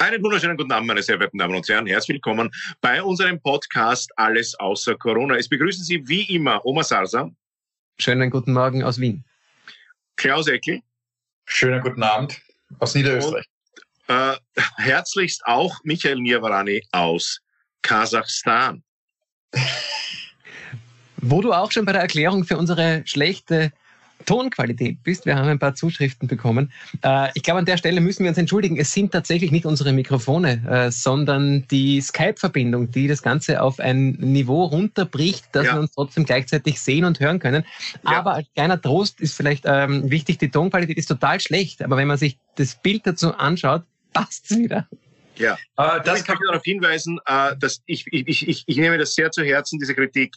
[0.00, 1.88] Einen wunderschönen guten Abend, meine sehr verehrten Damen und Herren.
[1.88, 5.34] Herzlich willkommen bei unserem Podcast Alles außer Corona.
[5.34, 7.28] Es begrüßen Sie wie immer Oma Sarsa.
[7.98, 9.24] Schönen guten Morgen aus Wien.
[10.14, 10.82] Klaus Eckel.
[11.46, 12.40] Schönen guten Abend
[12.78, 13.46] aus Niederösterreich.
[14.06, 14.36] Und, äh,
[14.76, 17.40] herzlichst auch Michael Nirvarani aus
[17.82, 18.84] Kasachstan.
[21.16, 23.72] Wo du auch schon bei der Erklärung für unsere schlechte
[24.26, 25.26] Tonqualität bist.
[25.26, 26.72] Wir haben ein paar Zuschriften bekommen.
[27.02, 28.76] Äh, ich glaube, an der Stelle müssen wir uns entschuldigen.
[28.76, 34.12] Es sind tatsächlich nicht unsere Mikrofone, äh, sondern die Skype-Verbindung, die das Ganze auf ein
[34.12, 35.74] Niveau runterbricht, dass ja.
[35.74, 37.64] wir uns trotzdem gleichzeitig sehen und hören können.
[38.04, 38.18] Ja.
[38.18, 41.82] Aber als kleiner Trost ist vielleicht ähm, wichtig, die Tonqualität ist total schlecht.
[41.82, 43.82] Aber wenn man sich das Bild dazu anschaut,
[44.12, 44.88] passt es wieder.
[45.36, 49.14] Ja, äh, das kann ich darauf hinweisen, äh, dass ich, ich, ich, ich nehme das
[49.14, 50.34] sehr zu Herzen, diese Kritik.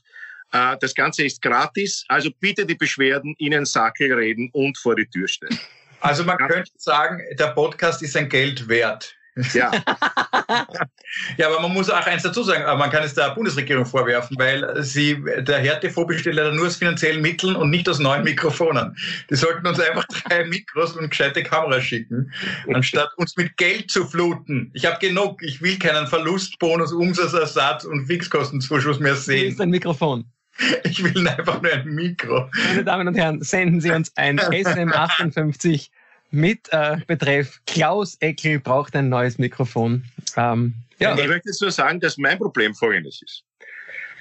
[0.51, 4.95] Äh, das Ganze ist gratis, also bitte die Beschwerden in den Sackel reden und vor
[4.95, 5.57] die Tür stellen.
[6.01, 9.15] Also man könnte sagen, der Podcast ist sein Geld wert.
[9.53, 9.71] Ja.
[11.37, 14.83] ja, aber man muss auch eins dazu sagen, man kann es der Bundesregierung vorwerfen, weil
[14.83, 18.95] sie, der Härtefonds besteht leider nur aus finanziellen Mitteln und nicht aus neuen Mikrofonen.
[19.29, 22.31] Die sollten uns einfach drei Mikros und gescheite Kameras schicken,
[22.73, 24.69] anstatt uns mit Geld zu fluten.
[24.73, 29.45] Ich habe genug, ich will keinen Verlustbonus, Umsatzersatz und Fixkostenzuschuss mehr sehen.
[29.45, 30.25] Das ist ein Mikrofon.
[30.83, 32.49] Ich will einfach nur ein Mikro.
[32.67, 35.89] Meine Damen und Herren, senden Sie uns ein SM58
[36.31, 40.05] mit äh, Betreff Klaus Eckel braucht ein neues Mikrofon.
[40.37, 41.17] Ähm, ja.
[41.17, 43.43] Ich möchte jetzt nur sagen, dass mein Problem folgendes ist.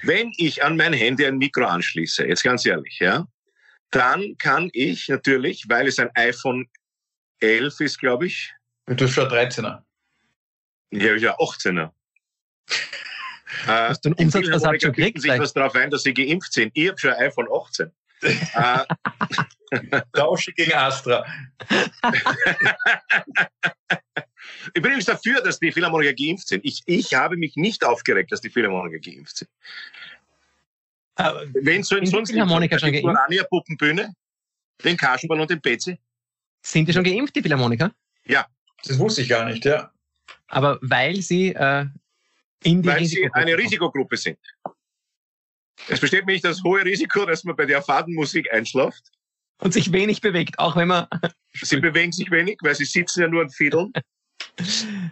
[0.03, 3.27] Wenn ich an mein Handy ein Mikro anschließe, jetzt ganz ehrlich, ja,
[3.91, 6.67] dann kann ich natürlich, weil es ein iPhone
[7.39, 8.51] 11 ist, glaube ich.
[8.87, 9.83] Du hast schon 13er.
[10.91, 11.91] Ja, ja, 18er.
[13.65, 15.21] Hast du einen Umsatzversatz schon gekriegt?
[15.21, 16.71] sich was darauf ein, dass sie geimpft sind.
[16.73, 17.91] Ich habe schon ein iPhone 18.
[20.13, 21.25] Tausche gegen Astra.
[24.65, 26.63] ich bin übrigens dafür, dass die Philharmoniker geimpft sind.
[26.65, 29.49] Ich, ich habe mich nicht aufgeregt, dass die Philharmoniker geimpft sind.
[31.15, 33.17] Aber Wenn so in sonst Philharmoniker schon geimpft?
[33.29, 34.13] Die Puppenbühne,
[34.83, 35.99] den Kasperl und den Pezi.
[36.63, 37.91] Sind die schon geimpft, die Philharmoniker?
[38.25, 38.45] Ja.
[38.83, 39.91] Das wusste ich gar nicht, ja.
[40.47, 42.00] Aber weil sie äh, die
[42.63, 44.37] Weil sie eine Risikogruppe sind.
[45.87, 49.03] Es besteht nämlich das hohe Risiko, dass man bei der Fadenmusik einschläft.
[49.61, 51.07] Und sich wenig bewegt, auch wenn man.
[51.53, 53.91] Sie bewegen sich wenig, weil sie sitzen ja nur und fiedeln.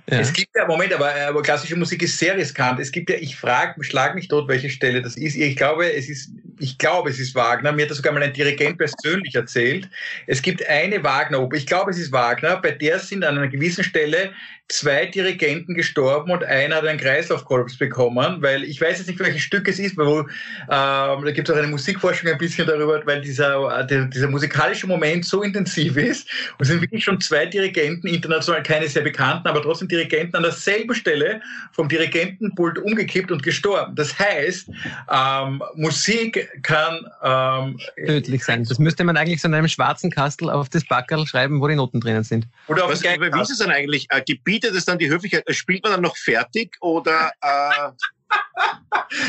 [0.10, 0.20] Ja.
[0.20, 2.80] Es gibt ja, Moment, aber, aber klassische Musik ist sehr riskant.
[2.80, 5.36] Es gibt ja, ich frage, schlag mich dort, welche Stelle das ist.
[5.36, 7.72] Ich glaube, es ist, ich glaube, es ist Wagner.
[7.72, 9.90] Mir hat das sogar mal ein Dirigent persönlich erzählt.
[10.28, 13.84] Es gibt eine Wagner-Oper, ich glaube, es ist Wagner, bei der sind an einer gewissen
[13.84, 14.34] Stelle
[14.70, 19.42] zwei Dirigenten gestorben und einer hat einen Kreislaufkollaps bekommen, weil ich weiß jetzt nicht, welches
[19.42, 20.28] Stück es ist, wo, ähm,
[20.70, 25.26] da gibt es auch eine Musikforschung ein bisschen darüber, weil dieser, der, dieser musikalische Moment
[25.26, 29.62] so intensiv ist und es sind wirklich schon zwei Dirigenten, international keine sehr bekannten, aber
[29.62, 31.42] trotzdem Dirigenten an derselben Stelle
[31.72, 33.96] vom Dirigentenpult umgekippt und gestorben.
[33.96, 34.70] Das heißt,
[35.12, 38.64] ähm, Musik kann ähm, tödlich sein.
[38.66, 41.76] Das müsste man eigentlich so in einem schwarzen Kastel auf das Backerl schreiben, wo die
[41.76, 42.48] Noten drinnen sind.
[42.68, 44.08] Oder auf Was, wie ist es dann eigentlich?
[44.12, 44.22] Äh,
[44.60, 45.44] gebietet es dann die Höflichkeit?
[45.56, 47.32] Spielt man dann noch fertig oder?
[47.42, 47.92] Äh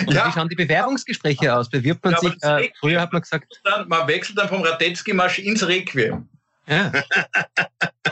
[0.06, 0.28] und ja.
[0.28, 1.70] wie schauen die Bewerbungsgespräche aus?
[1.70, 2.34] Bewirbt man ja, sich?
[2.42, 3.60] Äh, früher hat man gesagt.
[3.64, 6.28] Dann, man wechselt dann vom Radetzky-Marsch ins Requiem.
[6.66, 6.92] Ja.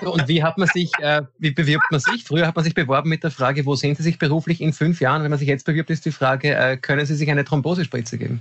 [0.01, 2.25] Und wie hat man sich, äh, wie bewirbt man sich?
[2.25, 5.01] Früher hat man sich beworben mit der Frage, wo sehen Sie sich beruflich in fünf
[5.01, 5.23] Jahren?
[5.23, 8.41] Wenn man sich jetzt bewirbt, ist die Frage, äh, können Sie sich eine Thrombosespritze geben?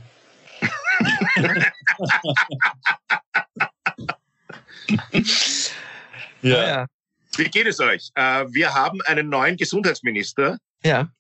[6.41, 6.67] ja.
[6.67, 6.87] ja.
[7.35, 8.09] Wie geht es euch?
[8.15, 10.57] Äh, wir haben einen neuen Gesundheitsminister.
[10.83, 11.11] Ja.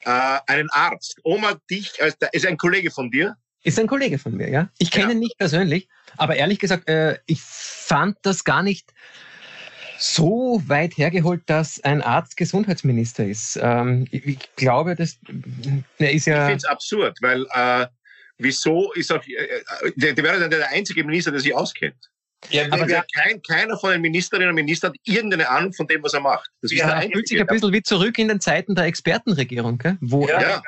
[0.00, 1.18] Äh, einen Arzt.
[1.22, 3.36] Oma, dich, äh, ist ein Kollege von dir?
[3.62, 4.68] Ist ein Kollege von mir, ja.
[4.78, 5.10] Ich kenne ja.
[5.12, 8.92] ihn nicht persönlich, aber ehrlich gesagt, äh, ich fand das gar nicht
[9.98, 13.58] so weit hergeholt, dass ein Arzt Gesundheitsminister ist.
[13.60, 15.18] Ähm, ich, ich, glaube, dass
[15.98, 16.44] er ist ja.
[16.44, 17.86] Ich finde es absurd, weil äh,
[18.38, 19.62] wieso ist auch, äh,
[19.96, 22.10] der, der wäre dann der einzige Minister, der sich auskennt.
[22.50, 26.02] Ja, aber wir, kein, keiner von den Ministerinnen und Ministern hat irgendeine Ahnung von dem,
[26.02, 26.50] was er macht.
[26.62, 29.96] Das ja, fühlt sich ein bisschen wie zurück in den Zeiten der Expertenregierung, gell?
[30.00, 30.62] wo ja, ja.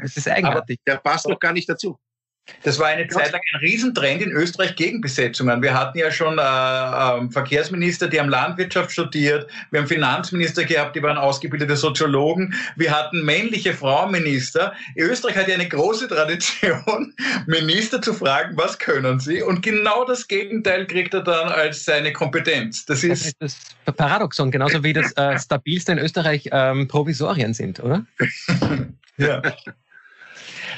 [0.00, 0.80] das ist eigenartig.
[0.86, 1.98] Aber der passt doch gar nicht dazu.
[2.64, 5.62] Das war eine Zeit lang ein Riesentrend in Österreich gegen Besetzungen.
[5.62, 9.48] Wir hatten ja schon äh, äh, Verkehrsminister, die haben Landwirtschaft studiert.
[9.70, 12.54] Wir haben Finanzminister gehabt, die waren ausgebildete Soziologen.
[12.76, 14.74] Wir hatten männliche Frauenminister.
[14.96, 17.14] Österreich hat ja eine große Tradition,
[17.46, 19.42] Minister zu fragen, was können sie?
[19.42, 22.84] Und genau das Gegenteil kriegt er dann als seine Kompetenz.
[22.86, 27.54] Das ist das, ist das Paradoxon, genauso wie das äh, stabilste in Österreich ähm, Provisorien
[27.54, 28.04] sind, oder?
[29.16, 29.42] ja.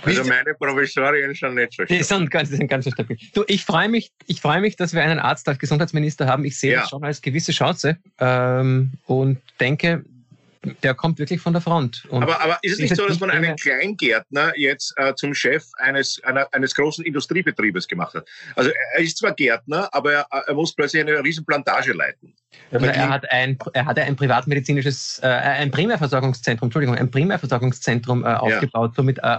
[0.05, 3.17] Also meine Provisorien schon nicht so Die sind ganz, die sind ganz so stabil.
[3.35, 6.45] Du, ich freue mich, ich freue mich, dass wir einen Arzt als Gesundheitsminister haben.
[6.45, 6.81] Ich sehe ja.
[6.81, 10.05] das schon als gewisse Chance ähm, und denke,
[10.83, 12.07] der kommt wirklich von der Front.
[12.09, 15.65] Und aber, aber ist es nicht so, dass man einen Kleingärtner jetzt äh, zum Chef
[15.79, 18.27] eines, einer, eines großen Industriebetriebes gemacht hat?
[18.57, 22.35] Also er ist zwar Gärtner, aber er, er muss plötzlich eine riesen Plantage leiten.
[22.71, 28.29] Also er hat ein, er hat ein privatmedizinisches, äh, ein Primärversorgungszentrum, Entschuldigung, ein Primärversorgungszentrum äh,
[28.29, 28.97] aufgebaut, ja.
[28.97, 29.39] somit äh,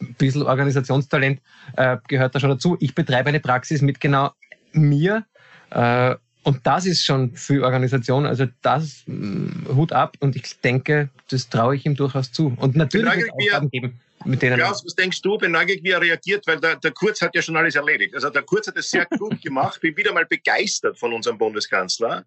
[0.00, 1.40] ein bisschen Organisationstalent
[1.76, 2.76] äh, gehört da schon dazu.
[2.80, 4.30] Ich betreibe eine Praxis mit genau
[4.72, 5.24] mir.
[5.70, 11.08] Äh, und das ist schon für Organisation, also das mh, Hut ab und ich denke,
[11.28, 12.54] das traue ich ihm durchaus zu.
[12.56, 14.58] Und natürlich es Aufgaben geben mit denen.
[14.58, 15.36] Klaus, was denkst du?
[15.38, 18.14] Bin neugierig, wie er reagiert, weil der, der Kurz hat ja schon alles erledigt.
[18.14, 19.80] Also der Kurz hat es sehr gut gemacht.
[19.80, 22.24] Bin wieder mal begeistert von unserem Bundeskanzler,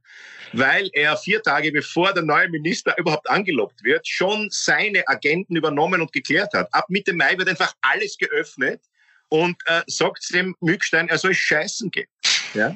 [0.54, 6.02] weil er vier Tage bevor der neue Minister überhaupt angelobt wird, schon seine Agenten übernommen
[6.02, 6.68] und geklärt hat.
[6.74, 8.82] Ab Mitte Mai wird einfach alles geöffnet
[9.30, 12.08] und äh, sagt dem Mückstein, er soll scheißen gehen.
[12.54, 12.76] Ja?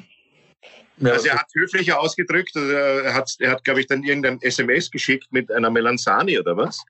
[0.98, 4.40] Ja, also er hat höflicher ausgedrückt, also er hat, er hat glaube ich, dann irgendein
[4.42, 6.84] SMS geschickt mit einer Melanzani oder was.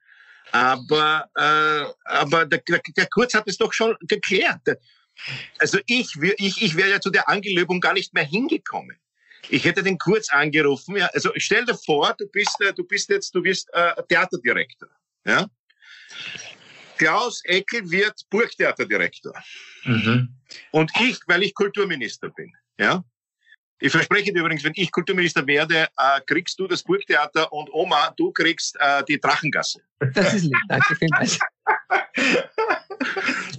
[0.52, 2.62] Aber, äh, aber der,
[2.96, 4.61] der Kurz hat es doch schon geklärt.
[5.58, 8.99] Also ich, ich, ich wäre ja zu der Angelöbung gar nicht mehr hingekommen.
[9.49, 10.96] Ich hätte den Kurz angerufen.
[10.96, 14.88] Ja, also stell dir vor, du bist, äh, du bist jetzt, du wirst äh, Theaterdirektor.
[15.25, 15.46] Ja?
[16.97, 19.35] Klaus Eckel wird Burgtheaterdirektor.
[19.85, 20.37] Mhm.
[20.70, 22.52] Und ich, weil ich Kulturminister bin.
[22.79, 23.05] Ja?
[23.85, 28.15] Ich verspreche dir übrigens, wenn ich Kulturminister werde, äh, kriegst du das Burgtheater und Oma,
[28.17, 29.83] du kriegst äh, die Drachengasse.
[30.15, 31.39] Das ist lieb, danke vielmals.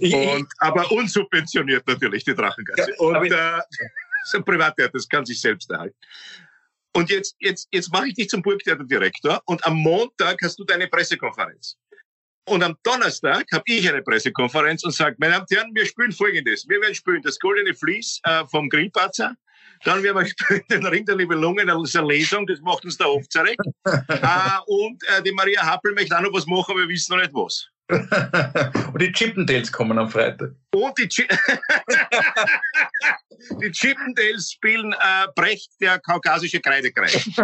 [0.00, 2.90] und, aber unsubventioniert natürlich die Drachengasse.
[2.90, 3.60] Ja, und äh,
[4.24, 5.94] so ein Privattheater, das kann sich selbst erhalten.
[6.92, 10.88] Und jetzt, jetzt, jetzt mache ich dich zum Burgtheaterdirektor und am Montag hast du deine
[10.88, 11.76] Pressekonferenz.
[12.48, 16.10] Und am Donnerstag habe ich eine Pressekonferenz und sage, meine Damen und Herren, wir spielen
[16.10, 16.68] Folgendes.
[16.68, 19.36] Wir werden spielen das Goldene Vlies äh, vom Grillparzer
[19.84, 23.06] dann werden wir den Ring der Nibelungen, das ist eine Lesung, das macht uns der
[23.06, 23.58] Hofzarek.
[23.84, 23.92] äh,
[24.66, 27.34] und äh, die Maria Happel möchte auch noch was machen, aber wir wissen noch nicht
[27.34, 27.68] was.
[28.92, 30.52] und die Chippendales kommen am Freitag.
[30.76, 31.26] Und die, Chi
[33.62, 37.30] die Chippendales spielen äh, Brecht, der kaukasische Kreidekreis.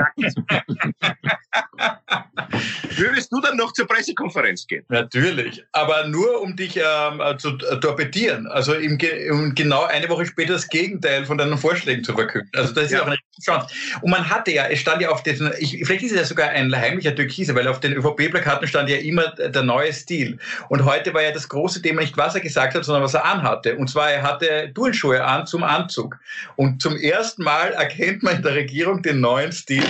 [2.97, 4.85] Würdest du dann noch zur Pressekonferenz gehen?
[4.89, 8.47] Natürlich, aber nur um dich ähm, äh, zu torpedieren.
[8.47, 8.99] Also im,
[9.31, 12.51] um genau eine Woche später das Gegenteil von deinen Vorschlägen zu verkünden.
[12.55, 13.75] Also das ist ja auch eine Chance.
[14.03, 16.51] Und man hatte ja, es stand ja auf diesen, ich, vielleicht ist es ja sogar
[16.51, 20.39] ein heimlicher Türkise, weil auf den ÖVP-Plakaten stand ja immer der neue Stil.
[20.69, 23.22] Und heute war ja das große Thema nicht, was er gesagt hat, sondern was er
[23.25, 23.77] anhatte.
[23.77, 26.19] Und zwar, er hatte Turnschuhe an zum Anzug.
[26.57, 29.85] Und zum ersten Mal erkennt man in der Regierung den neuen Stil.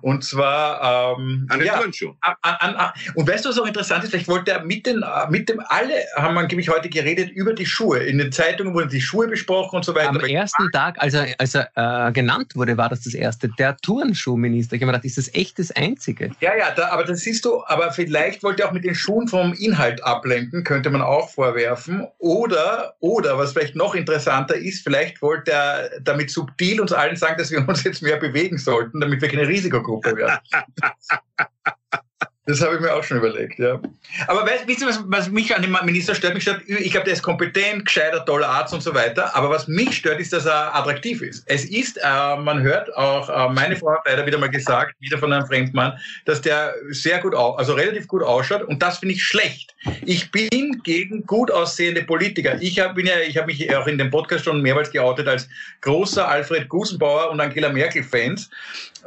[0.00, 2.16] Und zwar ähm, an den ja, Turnschuhen.
[2.20, 4.10] An, an, an, und weißt du, was auch interessant ist?
[4.10, 7.52] Vielleicht wollte er mit den, mit dem, alle haben man, glaube ich, heute geredet über
[7.52, 7.98] die Schuhe.
[7.98, 10.10] In den Zeitungen wurden die Schuhe besprochen und so weiter.
[10.10, 11.70] Am ersten Tag, als er, als er
[12.08, 13.48] äh, genannt wurde, war das das erste.
[13.58, 14.76] Der Turnschuhminister.
[14.76, 16.30] Ich habe mir gedacht, ist das echt das Einzige?
[16.40, 19.28] Ja, ja, da, aber das siehst du, aber vielleicht wollte er auch mit den Schuhen
[19.28, 22.06] vom Inhalt ablenken, könnte man auch vorwerfen.
[22.18, 27.36] Oder, oder, was vielleicht noch interessanter ist, vielleicht wollte er damit subtil uns allen sagen,
[27.38, 30.38] dass wir uns jetzt mehr bewegen sollten, damit wir keine Risikogruppe werden.
[32.48, 33.78] Das habe ich mir auch schon überlegt, ja.
[34.26, 36.32] Aber weißt, wisst ihr, was, was mich an dem Minister stört?
[36.32, 39.36] Mich stört, ich glaube, der ist kompetent, gescheiter, toller Arzt und so weiter.
[39.36, 41.44] Aber was mich stört, ist, dass er attraktiv ist.
[41.44, 45.18] Es ist, äh, man hört auch, äh, meine Frau hat leider wieder mal gesagt, wieder
[45.18, 48.62] von einem Fremdmann, dass der sehr gut, also relativ gut ausschaut.
[48.62, 49.74] Und das finde ich schlecht.
[50.06, 52.56] Ich bin gegen gut aussehende Politiker.
[52.62, 55.46] Ich habe ja, ich habe mich auch in dem Podcast schon mehrmals geoutet als
[55.82, 58.48] großer Alfred Gusenbauer und Angela Merkel Fans,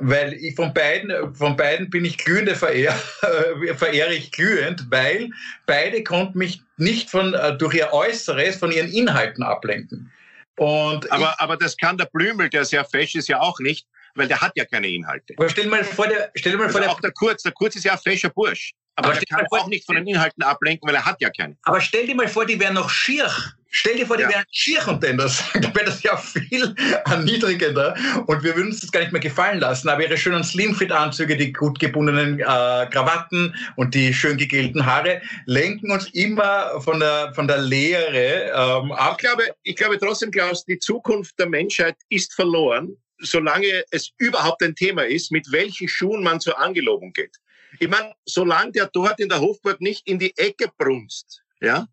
[0.01, 5.29] weil ich von beiden, von beiden bin ich glühende Verehrer äh, verehre ich glühend, weil
[5.65, 10.11] beide konnten mich nicht von, äh, durch ihr Äußeres von ihren Inhalten ablenken.
[10.57, 14.27] Und aber, aber das kann der Blümel, der sehr fesch ist, ja auch nicht, weil
[14.27, 15.33] der hat ja keine Inhalte.
[15.37, 17.75] Aber stell mal vor, der, stell mal also vor, der, auch der Kurz, der Kurz
[17.75, 18.73] ist ja ein fescher Bursch.
[18.95, 21.29] Aber, aber der kann vor, auch nicht von den Inhalten ablenken, weil er hat ja
[21.29, 21.57] keine.
[21.63, 23.31] Aber stell dir mal vor, die wären noch schier
[23.73, 24.29] Stell dir vor, die ja.
[24.29, 26.75] wären Schier-Contender sagen, dann wäre das ja viel
[27.05, 27.95] erniedrigender
[28.27, 29.87] und wir würden uns das gar nicht mehr gefallen lassen.
[29.87, 35.89] Aber ihre schönen Slimfit-Anzüge, die gut gebundenen äh, Krawatten und die schön gegelten Haare lenken
[35.89, 39.13] uns immer von der, von der Lehre ähm, ab.
[39.13, 44.61] Ich glaube, ich glaube trotzdem, Klaus, die Zukunft der Menschheit ist verloren, solange es überhaupt
[44.63, 47.37] ein Thema ist, mit welchen Schuhen man zur Angelobung geht.
[47.79, 51.87] Ich meine, solange der dort in der Hofburg nicht in die Ecke brunst, ja,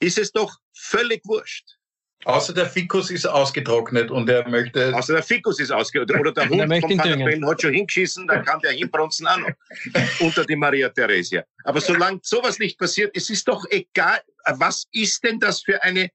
[0.00, 1.76] ist es doch völlig wurscht.
[2.24, 4.94] Außer der Fikus ist ausgetrocknet und er möchte.
[4.94, 6.20] Außer der Fikus ist ausgetrocknet.
[6.20, 9.50] Oder der Hund vom Vater hat schon hingeschissen, dann kann der hinbrunzen auch noch.
[10.20, 11.44] unter die Maria Theresia.
[11.64, 14.20] Aber solange sowas nicht passiert, es ist doch egal,
[14.56, 16.10] was ist denn das für eine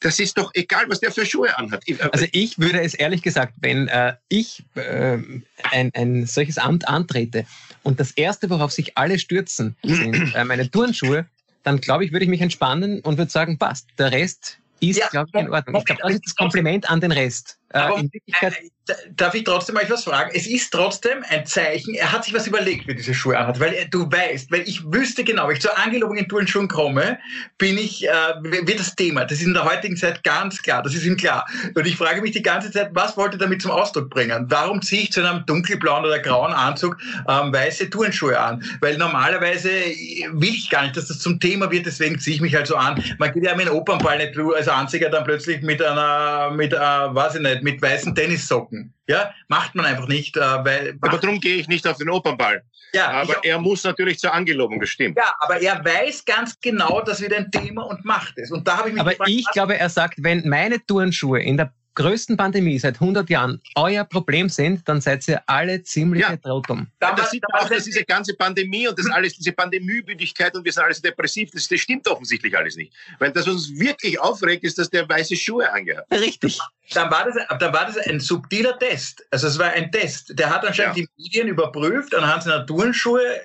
[0.00, 1.82] das ist doch egal, was der für Schuhe anhat.
[2.12, 5.18] Also ich würde es ehrlich gesagt, wenn äh, ich äh,
[5.64, 7.44] ein, ein solches Amt antrete
[7.82, 11.26] und das Erste, worauf sich alle stürzen, sind äh, meine Turnschuhe,
[11.62, 13.88] dann glaube ich, würde ich mich entspannen und würde sagen, passt.
[13.98, 15.76] Der Rest ist, ja, glaube ich, in Ordnung.
[15.76, 17.57] Ich glaube, das ist das Kompliment an den Rest.
[17.70, 18.54] Äh, Aber, Wirklichkeit,
[18.88, 20.30] äh, darf ich trotzdem mal etwas fragen?
[20.34, 23.86] Es ist trotzdem ein Zeichen, er hat sich was überlegt, wie diese Schuhe anhat, weil
[23.90, 27.18] du weißt, weil ich wüsste genau, wenn ich zur Angelobung in Turnschuhen komme,
[27.58, 28.10] bin ich, äh,
[28.42, 29.24] wird das Thema.
[29.24, 31.46] Das ist in der heutigen Zeit ganz klar, das ist ihm klar.
[31.74, 34.46] Und ich frage mich die ganze Zeit, was wollte er damit zum Ausdruck bringen?
[34.48, 36.96] Warum ziehe ich zu einem dunkelblauen oder grauen Anzug
[37.28, 38.64] ähm, weiße Turnschuhe an?
[38.80, 42.54] Weil normalerweise will ich gar nicht, dass das zum Thema wird, deswegen ziehe ich mich
[42.54, 43.02] halt so an.
[43.18, 46.78] Man geht ja mit einem Opernball nicht als Anzieher dann plötzlich mit einer, mit, äh,
[46.78, 48.94] weiß ich nicht, mit, mit weißen Tennissocken.
[49.06, 50.98] Ja, macht man einfach nicht, äh, weil.
[51.00, 52.62] Aber darum gehe ich nicht auf den Opernball.
[52.92, 55.14] Ja, aber er muss natürlich zur Angelobung bestimmen.
[55.16, 58.50] Ja, aber er weiß ganz genau, dass wir ein Thema und macht es.
[58.50, 61.58] Und da habe ich mich Aber gefragt, ich glaube, er sagt, wenn meine Turnschuhe in
[61.58, 66.36] der größten Pandemie seit 100 Jahren euer Problem sind, dann seid ihr alle ziemlich ja.
[66.36, 66.86] Trottum.
[67.02, 70.72] Ja, das sieht auch, dass diese ganze Pandemie und das alles, diese Pandemiemüdigkeit und wir
[70.72, 72.94] sind alles depressiv, das, das stimmt offensichtlich alles nicht.
[73.18, 76.20] Weil das, was uns wirklich aufregt, ist, dass der weiße Schuhe angehabt hat.
[76.20, 76.60] Richtig.
[76.92, 79.26] Dann war, das, dann war das ein subtiler Test.
[79.32, 80.38] Also es war ein Test.
[80.38, 81.04] Der hat anscheinend ja.
[81.04, 83.40] die Medien überprüft anhand seiner Turnschuhe.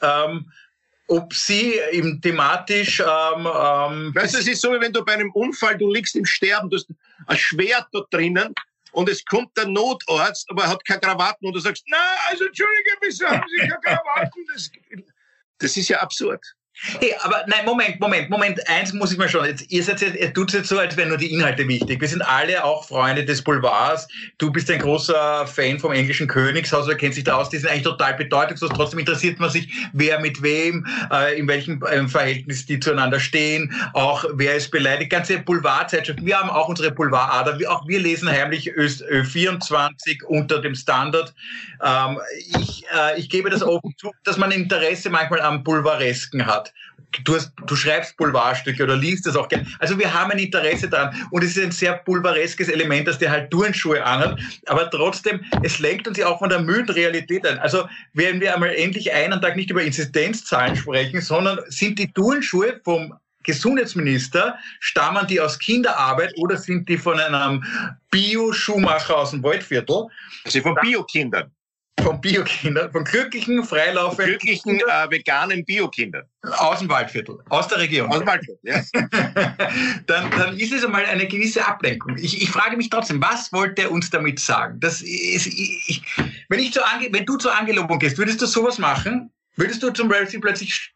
[0.00, 0.50] Ähm,
[1.12, 3.00] ob sie eben thematisch.
[3.00, 6.16] Ähm, ähm, weißt du, es ist so, wie wenn du bei einem Unfall, du liegst
[6.16, 6.88] im Sterben, du hast
[7.26, 8.54] ein Schwert dort drinnen
[8.92, 11.98] und es kommt der Notarzt, aber er hat keine Krawatten und du sagst, na,
[12.30, 14.46] also entschuldige, wieso haben Sie keine Krawatten?
[14.54, 14.70] Das,
[15.58, 16.42] das ist ja absurd.
[16.74, 18.68] Hey, aber nein, Moment, Moment, Moment.
[18.68, 19.44] Eins muss ich mal schon.
[19.44, 22.00] Jetzt, ihr seid ihr tut jetzt so, als wären nur die Inhalte wichtig.
[22.00, 24.08] Wir sind alle auch Freunde des Boulevards.
[24.38, 27.50] Du bist ein großer Fan vom englischen Königshaus, er kennt sich da aus.
[27.50, 28.70] Die sind eigentlich total bedeutungslos.
[28.74, 33.72] Trotzdem interessiert man sich, wer mit wem, äh, in welchem äh, Verhältnis die zueinander stehen,
[33.92, 35.10] auch wer ist beleidigt.
[35.10, 36.26] Ganze Boulevardzeitschriften.
[36.26, 37.58] Wir haben auch unsere Boulevardader.
[37.70, 41.32] Auch wir lesen heimlich Ö24 unter dem Standard.
[41.84, 42.18] Ähm,
[42.58, 46.71] ich, äh, ich gebe das offen zu, dass man Interesse manchmal am Boulevaresken hat.
[47.24, 49.66] Du, hast, du schreibst Boulevardstücke oder liest das auch gerne.
[49.78, 51.14] Also wir haben ein Interesse daran.
[51.30, 54.40] Und es ist ein sehr pulvereskes Element, dass der halt Turnschuhe anhat.
[54.66, 57.58] Aber trotzdem, es lenkt uns ja auch von der müden Realität ein.
[57.58, 62.80] Also werden wir einmal endlich einen Tag nicht über Inzidenzzahlen sprechen, sondern sind die Turnschuhe
[62.84, 63.14] vom
[63.44, 67.64] Gesundheitsminister, stammen die aus Kinderarbeit oder sind die von einem
[68.10, 70.06] Bio-Schuhmacher aus dem Waldviertel?
[70.44, 71.50] Also von Biokindern
[72.00, 76.24] von Biokindern, von glücklichen, freilaufenden, glücklichen, äh, veganen Biokindern.
[76.58, 78.08] Aus dem Waldviertel, aus der Region.
[78.10, 78.82] Aus dem Waldviertel, ja.
[80.06, 82.16] dann, dann ist es einmal eine gewisse Ablenkung.
[82.18, 84.80] Ich, ich frage mich trotzdem, was wollte er uns damit sagen?
[84.80, 86.02] Das ist, ich,
[86.48, 89.30] wenn, ich zur Ange wenn du zur Angelobung gehst, würdest du sowas machen?
[89.56, 90.94] Würdest du zum Beispiel plötzlich,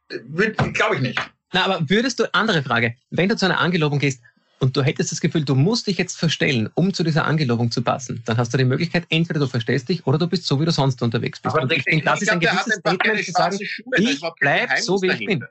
[0.73, 1.21] glaube ich nicht.
[1.53, 4.23] Na, aber würdest du, andere Frage, wenn du zu einer Angelobung gehst,
[4.59, 7.83] und du hättest das Gefühl, du musst dich jetzt verstellen, um zu dieser Angelobung zu
[7.83, 10.65] passen, dann hast du die Möglichkeit, entweder du verstellst dich oder du bist so, wie
[10.65, 11.55] du sonst unterwegs bist.
[11.55, 15.11] Aber ich denke, das ist ein gewisses Statement zu sagen, Schuhe, ich bleib so, wie
[15.11, 15.45] ich bin.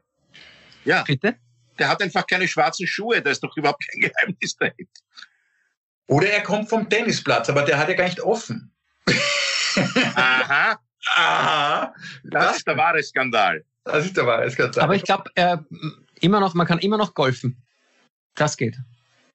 [0.85, 1.03] Ja.
[1.03, 1.35] Bitte?
[1.77, 5.01] Der hat einfach keine schwarzen Schuhe, da ist doch überhaupt kein Geheimnis dahinter.
[6.07, 8.71] Oder er kommt vom Tennisplatz, aber der hat ja gar nicht offen.
[10.15, 10.79] Aha.
[11.15, 11.93] Aha.
[12.23, 13.63] Das, das ist der wahre Skandal.
[13.83, 14.83] Das ist der wahre Skandal.
[14.83, 15.57] Aber ich glaube, äh,
[16.21, 17.61] immer noch, man kann immer noch golfen.
[18.35, 18.77] Das geht.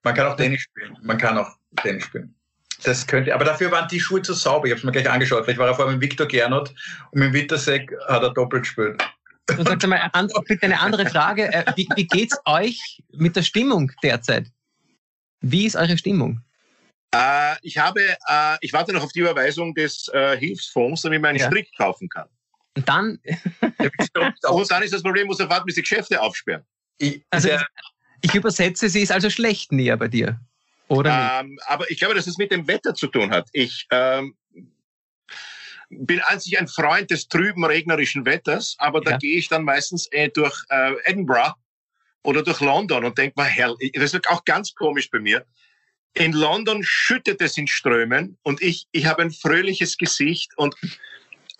[0.02, 0.96] Man kann auch Tennis spielen.
[1.02, 1.50] Man kann auch
[1.82, 2.34] Tennis spielen.
[2.82, 4.66] Das könnte, aber dafür waren die Schuhe zu sauber.
[4.66, 5.44] Ich habe es mir gleich angeschaut.
[5.44, 6.74] Vielleicht war er vorher mit Viktor Gernot
[7.10, 9.02] und mit Wittersek hat er doppelt gespielt.
[9.58, 10.10] Und sag mal,
[10.46, 11.52] bitte eine andere Frage.
[11.52, 14.46] Äh, wie, wie geht's euch mit der Stimmung derzeit?
[15.40, 16.40] Wie ist eure Stimmung?
[17.14, 21.30] Äh, ich habe, äh, ich warte noch auf die Überweisung des äh, Hilfsfonds, damit man
[21.30, 21.46] einen ja.
[21.46, 22.28] Strick kaufen kann.
[22.76, 23.18] Und dann?
[24.48, 26.64] und dann ist das Problem, muss er warten, bis die Geschäfte aufsperren.
[26.98, 27.66] Ich, also, der,
[28.22, 30.40] ich übersetze, sie ist also schlecht näher bei dir.
[30.88, 33.48] Oder ähm, aber ich glaube, dass es mit dem Wetter zu tun hat.
[33.52, 34.34] Ich ähm,
[35.88, 40.06] bin an sich ein Freund des trüben, regnerischen Wetters, aber da gehe ich dann meistens
[40.12, 41.54] äh, durch äh, Edinburgh
[42.22, 45.44] oder durch London und denke mir, hell, das ist auch ganz komisch bei mir.
[46.14, 50.74] In London schüttet es in Strömen und ich, ich habe ein fröhliches Gesicht und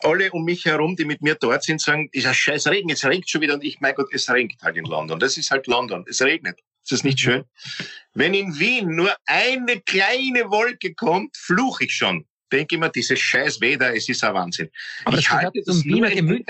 [0.05, 3.29] alle um mich herum, die mit mir dort sind, sagen, dieser scheiß Regen, es regnet
[3.31, 5.19] schon wieder und ich, mein Gott, es regnet halt in London.
[5.19, 6.05] Das ist halt London.
[6.09, 6.61] Es regnet.
[6.83, 7.45] Ist das nicht schön?
[8.15, 12.27] Wenn in Wien nur eine kleine Wolke kommt, fluche ich schon.
[12.53, 14.71] Denke immer, dieses scheiß Wetter, es ist ein Wahnsinn.
[15.05, 16.47] Aber das gehört zum Wiener Gemüt.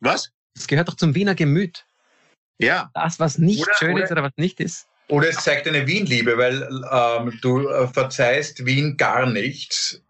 [0.00, 0.30] Was?
[0.54, 1.84] Das gehört doch zum Wiener Gemüt.
[2.58, 2.90] Ja.
[2.94, 4.86] Das, was nicht oder, schön oder, ist oder was nicht ist.
[5.08, 10.02] Oder es zeigt eine Wien-Liebe, weil ähm, du äh, verzeihst Wien gar nichts.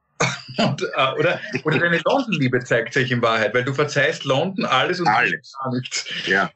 [0.57, 5.01] Und, äh, oder, oder deine London-Liebe zeigt sich in Wahrheit, weil du verzeihst London alles
[5.01, 5.55] und alles.
[5.63, 6.07] gar nichts.
[6.27, 6.51] Ja.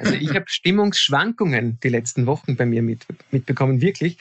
[0.00, 4.18] Also ich habe Stimmungsschwankungen die letzten Wochen bei mir mit, mitbekommen, wirklich.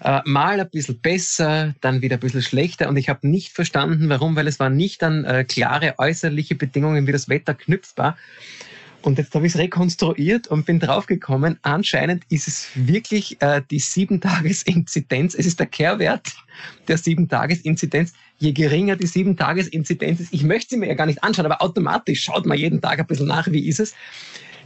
[0.00, 2.88] Äh, mal ein bisschen besser, dann wieder ein bisschen schlechter.
[2.88, 7.06] Und ich habe nicht verstanden, warum, weil es waren nicht an äh, klare äußerliche Bedingungen
[7.06, 8.16] wie das Wetter knüpfbar.
[9.02, 13.78] Und jetzt habe ich es rekonstruiert und bin draufgekommen, anscheinend ist es wirklich äh, die
[13.78, 15.34] Sieben-Tages-Inzidenz.
[15.34, 16.34] Es ist der Kehrwert
[16.88, 18.12] der Sieben-Tages-Inzidenz.
[18.38, 22.24] Je geringer die Sieben-Tages-Inzidenz ist, ich möchte sie mir ja gar nicht anschauen, aber automatisch
[22.24, 23.94] schaut man jeden Tag ein bisschen nach, wie ist es.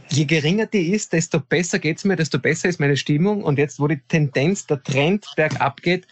[0.09, 3.43] Je geringer die ist, desto besser geht's mir, desto besser ist meine Stimmung.
[3.43, 6.07] Und jetzt, wo die Tendenz, der Trend bergab geht,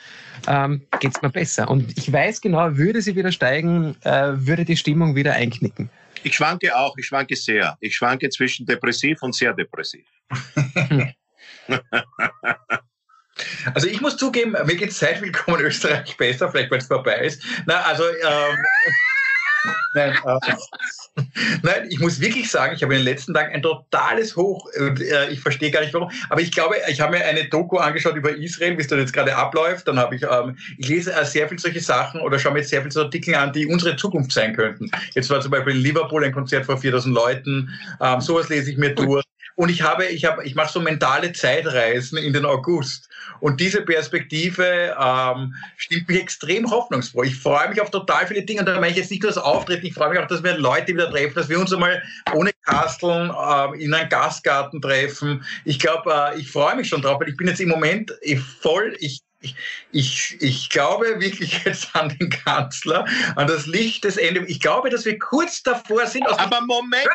[0.48, 1.70] ähm, geht's mir besser.
[1.70, 5.90] Und ich weiß genau, würde sie wieder steigen, äh, würde die Stimmung wieder einknicken.
[6.24, 7.78] Ich schwanke auch, ich schwanke sehr.
[7.80, 10.06] Ich schwanke zwischen depressiv und sehr depressiv.
[13.74, 17.44] Also ich muss zugeben, mir geht seit Willkommen Österreich besser, vielleicht weil es vorbei ist.
[17.66, 18.58] Na, also ähm,
[19.94, 21.22] Nein, äh,
[21.63, 24.68] nein, ich muss wirklich sagen, ich habe in den letzten Tagen ein totales Hoch.
[24.74, 26.10] Äh, ich verstehe gar nicht warum.
[26.30, 29.13] Aber ich glaube, ich habe mir eine Doku angeschaut über Israel, wie es da jetzt
[29.13, 29.88] gerade abläuft.
[29.88, 32.70] Dann habe ich, ähm, ich lese äh, sehr viel solche Sachen oder schaue mir jetzt
[32.70, 34.89] sehr viele so Artikel an, die unsere Zukunft sein könnten.
[35.13, 37.70] Jetzt war zum Beispiel in Liverpool ein Konzert vor 4000 Leuten.
[38.00, 39.24] Ähm, sowas lese ich mir durch.
[39.62, 43.08] Und ich habe, ich habe, ich mache so mentale Zeitreisen in den August.
[43.41, 47.22] Und diese Perspektive ähm, stimmt mich extrem hoffnungsfroh.
[47.22, 48.62] Ich freue mich auf total viele Dinge.
[48.62, 50.58] Und da meine ich jetzt nicht nur das Auftreten, ich freue mich auch, dass wir
[50.58, 52.01] Leute wieder treffen, dass wir uns einmal
[52.34, 55.46] ohne Kasteln äh, in einen Gastgarten treffen.
[55.63, 58.12] Ich glaube, äh, ich freue mich schon drauf, weil ich bin jetzt im Moment
[58.62, 59.56] voll, ich ich,
[59.92, 63.06] ich, ich glaube wirklich jetzt an den Kanzler,
[63.36, 64.46] an das Licht des Endes.
[64.48, 66.28] Ich glaube, dass wir kurz davor sind.
[66.28, 67.08] Aber Moment!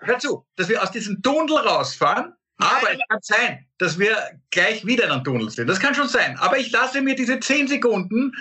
[0.00, 2.34] Hör, zu, dass wir aus diesem Tunnel rausfahren.
[2.62, 4.14] Aber es kann sein, dass wir
[4.50, 5.66] gleich wieder in einem Tunnel sind.
[5.66, 6.36] Das kann schon sein.
[6.36, 8.32] Aber ich lasse mir diese zehn Sekunden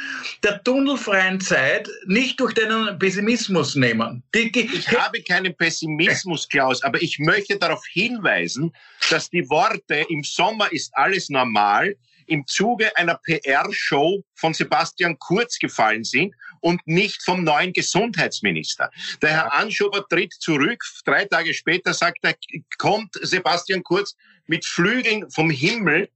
[0.44, 4.22] der tunnelfreien Zeit nicht durch deinen Pessimismus nehmen.
[4.36, 8.74] Die, die, ich habe keinen Pessimismus, Klaus, aber ich möchte darauf hinweisen,
[9.10, 11.96] dass die Worte im Sommer ist alles normal
[12.30, 18.92] im Zuge einer PR-Show von Sebastian Kurz gefallen sind und nicht vom neuen Gesundheitsminister.
[19.22, 20.84] Der Herr Anschober tritt zurück.
[21.06, 22.36] Drei Tage später sagt er,
[22.78, 24.16] kommt Sebastian Kurz
[24.46, 26.10] mit Flügeln vom Himmel,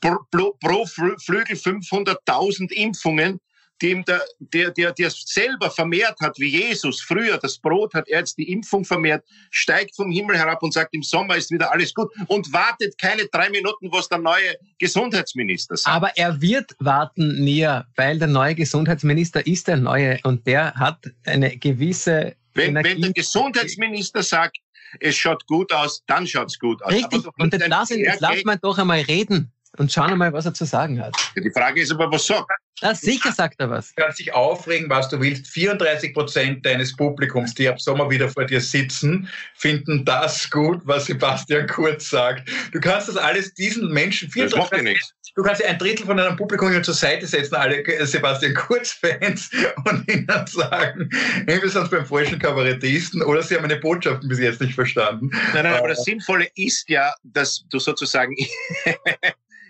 [0.00, 3.40] pro, pro, pro Flügel 500.000 Impfungen
[3.82, 7.00] dem der, der, der, der selber vermehrt hat, wie Jesus.
[7.00, 10.94] Früher das Brot hat er jetzt die Impfung vermehrt, steigt vom Himmel herab und sagt,
[10.94, 15.76] im Sommer ist wieder alles gut und wartet keine drei Minuten, was der neue Gesundheitsminister
[15.76, 15.94] sagt.
[15.94, 21.04] Aber er wird warten näher, weil der neue Gesundheitsminister ist der neue und der hat
[21.26, 24.58] eine gewisse wenn, wenn der Gesundheitsminister sagt,
[25.00, 26.92] es schaut gut aus, dann schaut es gut aus.
[26.92, 30.64] Richtig, und lassen, jetzt lassen wir doch einmal reden und schauen mal, was er zu
[30.64, 31.14] sagen hat.
[31.36, 32.50] Die Frage ist aber, was sagt
[32.82, 33.94] Ah, sicher sagt er was.
[33.94, 35.46] Du kannst dich aufregen, was du willst.
[35.46, 41.06] 34 Prozent deines Publikums, die ab Sommer wieder vor dir sitzen, finden das gut, was
[41.06, 42.50] Sebastian Kurz sagt.
[42.72, 45.14] Du kannst das alles diesen Menschen, 34 das macht nichts.
[45.34, 49.50] Du kannst ja ein Drittel von deinem Publikum zur Seite setzen, alle Sebastian Kurz-Fans,
[49.88, 51.08] und ihnen sagen,
[51.46, 55.30] entweder sind beim falschen Kabarettisten oder sie haben meine Botschaften bis jetzt nicht verstanden.
[55.54, 58.34] Nein, nein, aber das Sinnvolle ist ja, dass du sozusagen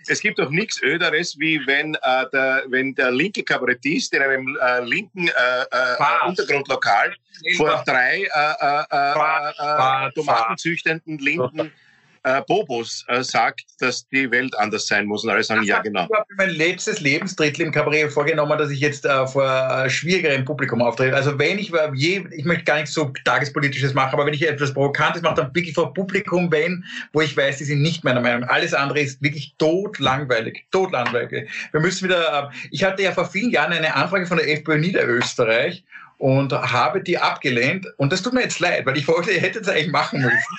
[0.07, 4.57] es gibt doch nichts Öderes, wie wenn, äh, der, wenn der linke Kabarettist in einem
[4.61, 5.31] äh, linken äh,
[5.71, 7.13] äh, Untergrundlokal
[7.57, 11.71] vor drei äh, äh, äh, tomatenzüchtenden linken
[12.23, 15.23] äh, Bobos äh, sagt, dass die Welt anders sein muss.
[15.23, 16.05] Und alle sagen, ja, genau.
[16.05, 20.45] Ich habe mein letztes Lebensdrittel im Kabarett vorgenommen, dass ich jetzt äh, vor äh, schwierigerem
[20.45, 21.15] Publikum auftrete.
[21.15, 24.47] Also wenn ich, äh, je, ich möchte gar nicht so tagespolitisches machen, aber wenn ich
[24.47, 28.21] etwas Provokantes mache, dann wirklich vor Publikum, wenn, wo ich weiß, die sind nicht meiner
[28.21, 28.43] Meinung.
[28.45, 30.65] Alles andere ist wirklich totlangweilig.
[30.71, 31.49] Totlangweilig.
[31.71, 34.77] Wir müssen wieder, äh, ich hatte ja vor vielen Jahren eine Anfrage von der FPÖ
[34.77, 35.83] Niederösterreich
[36.17, 37.87] und habe die abgelehnt.
[37.97, 40.57] Und das tut mir jetzt leid, weil ich wollte, ihr hättet es eigentlich machen müssen.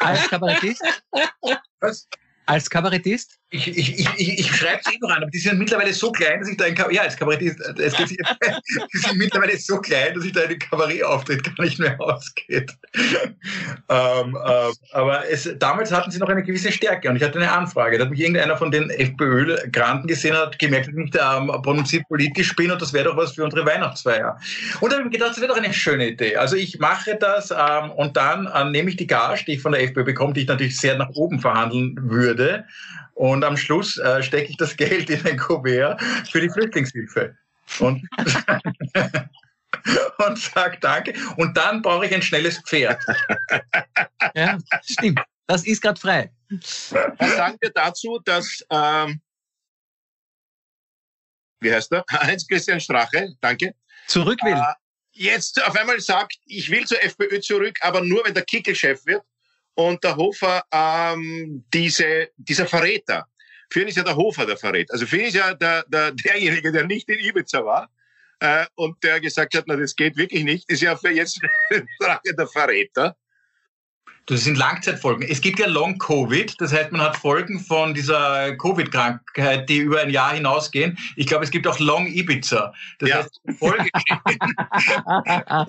[0.00, 0.82] Als Kabarettist?
[1.80, 2.08] Was?
[2.46, 3.39] Als Kabarettist?
[3.52, 6.48] Ich, ich, ich, ich schreibe eh noch an, aber die sind mittlerweile so klein, dass
[6.48, 8.10] ich da ein Kabarett, ja, als Kabarettist, es geht,
[8.94, 12.70] die sind mittlerweile so klein, dass ich da einen Kabarettauftritt gar nicht mehr ausgeht.
[13.88, 17.50] ähm, äh, aber es, damals hatten sie noch eine gewisse Stärke und ich hatte eine
[17.50, 17.98] Anfrage.
[17.98, 22.06] Da hat mich irgendeiner von den FPÖ-Granten gesehen hat, gemerkt, dass ich nicht ähm, prononziert
[22.06, 24.38] politisch bin und das wäre doch was für unsere Weihnachtsfeier.
[24.80, 26.36] Und dann habe ich gedacht, das wäre doch eine schöne Idee.
[26.36, 29.72] Also ich mache das ähm, und dann äh, nehme ich die Gage, die ich von
[29.72, 32.64] der FPÖ bekomme, die ich natürlich sehr nach oben verhandeln würde
[33.20, 37.36] und am Schluss äh, stecke ich das Geld in ein Kuvert für die Flüchtlingshilfe.
[37.78, 38.08] Und,
[40.26, 41.12] und sage Danke.
[41.36, 42.98] Und dann brauche ich ein schnelles Pferd.
[44.34, 45.20] Ja, stimmt.
[45.46, 46.32] Das ist gerade frei.
[46.48, 49.20] Was sagen wir dazu, dass, ähm,
[51.60, 52.04] wie heißt er?
[52.12, 53.74] Heinz-Christian Strache, danke.
[54.06, 54.52] Zurück will.
[54.52, 54.74] Äh,
[55.12, 59.04] jetzt auf einmal sagt, ich will zur FPÖ zurück, aber nur, wenn der Kickel Chef
[59.04, 59.24] wird
[59.74, 63.26] und der Hofer ähm, diese, dieser Verräter.
[63.70, 64.92] Für ihn ist ja der Hofer der Verräter.
[64.92, 67.88] Also für ihn ist ja der, der, derjenige, der nicht in Ibiza war
[68.40, 71.40] äh, und der gesagt hat, na das geht wirklich nicht, ist ja für jetzt
[72.00, 73.16] der Verräter.
[74.26, 75.26] Das sind Langzeitfolgen.
[75.28, 80.10] Es gibt ja Long-Covid, das heißt, man hat Folgen von dieser Covid-Krankheit, die über ein
[80.10, 80.96] Jahr hinausgehen.
[81.16, 82.72] Ich glaube, es gibt auch Long-Ibiza.
[82.98, 83.16] Das ja.
[83.16, 83.88] heißt, Folge,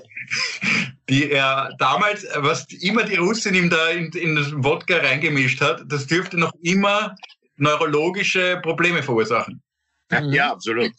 [1.10, 5.84] die er damals, was immer die Russin ihm da in, in das Wodka reingemischt hat,
[5.88, 7.16] das dürfte noch immer
[7.58, 9.62] neurologische Probleme verursachen.
[10.30, 10.92] Ja, absolut.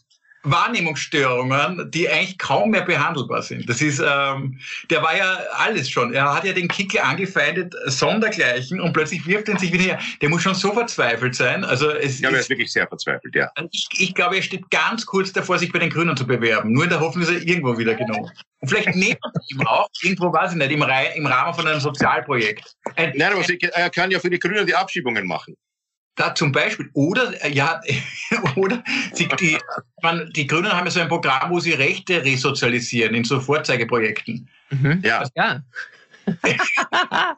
[0.43, 3.67] Wahrnehmungsstörungen, die eigentlich kaum mehr behandelbar sind.
[3.69, 6.13] Das ist, ähm, der war ja alles schon.
[6.13, 9.99] Er hat ja den Kickel angefeindet, sondergleichen, und plötzlich wirft er sich wieder her.
[10.21, 11.63] Der muss schon so verzweifelt sein.
[11.63, 13.49] Also es ja, er ist wirklich sehr verzweifelt, ja.
[13.71, 16.73] Ich, ich, glaube, er steht ganz kurz davor, sich bei den Grünen zu bewerben.
[16.73, 18.29] Nur in der Hoffnung, dass er irgendwo wieder genommen.
[18.59, 22.75] Und vielleicht neben ihm auch, irgendwo weiß ich nicht, im, im Rahmen von einem Sozialprojekt.
[22.95, 25.55] Ein, Nein, aber er kann ja für die Grünen die Abschiebungen machen.
[26.15, 27.81] Da zum Beispiel, oder, äh, ja,
[28.55, 29.57] oder sie, die,
[30.01, 34.47] man, die Grünen haben ja so ein Programm, wo sie Rechte resozialisieren in so Vorzeigeprojekten.
[34.69, 35.01] Mhm.
[35.03, 35.23] Ja.
[35.35, 35.63] ja.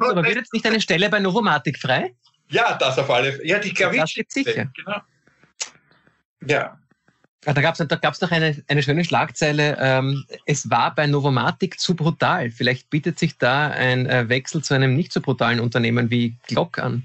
[0.00, 2.12] Aber wird jetzt nicht eine Stelle bei Novomatic frei?
[2.48, 3.46] Ja, das auf alle Fälle.
[3.46, 4.00] Ja, die glaube ich.
[4.00, 4.66] Das gibt sicher.
[4.74, 5.00] Genau.
[6.46, 6.76] Ja.
[7.42, 9.78] Da gab es da gab's noch eine, eine schöne Schlagzeile.
[9.80, 12.50] Ähm, es war bei Novomatic zu brutal.
[12.50, 16.78] Vielleicht bietet sich da ein äh, Wechsel zu einem nicht so brutalen Unternehmen wie Glock
[16.78, 17.04] an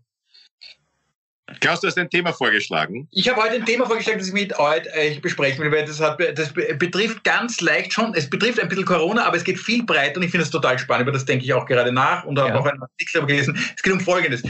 [1.59, 3.07] Klaus, du hast ein Thema vorgeschlagen.
[3.11, 5.99] Ich habe heute ein Thema vorgeschlagen, das ich mit euch äh, besprechen will, weil das,
[5.99, 9.83] hat, das betrifft ganz leicht schon, es betrifft ein bisschen Corona, aber es geht viel
[9.83, 12.39] breiter und ich finde es total spannend, über das denke ich auch gerade nach und
[12.39, 12.59] habe ja.
[12.59, 13.57] auch einen Artikel gelesen.
[13.75, 14.43] Es geht um Folgendes.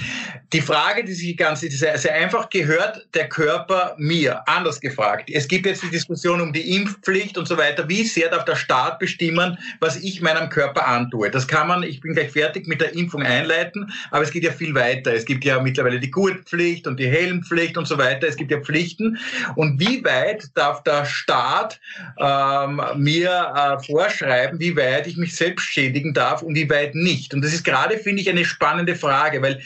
[0.54, 4.48] Die Frage, die sich ganz, ist sehr, sehr einfach, gehört der Körper mir?
[4.48, 5.30] Anders gefragt.
[5.32, 7.88] Es gibt jetzt die Diskussion um die Impfpflicht und so weiter.
[7.88, 11.32] Wie sehr darf der Staat bestimmen, was ich meinem Körper antue?
[11.32, 14.52] Das kann man, ich bin gleich fertig mit der Impfung einleiten, aber es geht ja
[14.52, 15.14] viel weiter.
[15.14, 18.28] Es gibt ja mittlerweile die Gurtpflicht und die Helmpflicht und so weiter.
[18.28, 19.18] Es gibt ja Pflichten.
[19.56, 21.80] Und wie weit darf der Staat
[22.20, 27.34] ähm, mir äh, vorschreiben, wie weit ich mich selbst schädigen darf und wie weit nicht?
[27.34, 29.62] Und das ist gerade, finde ich, eine spannende Frage, weil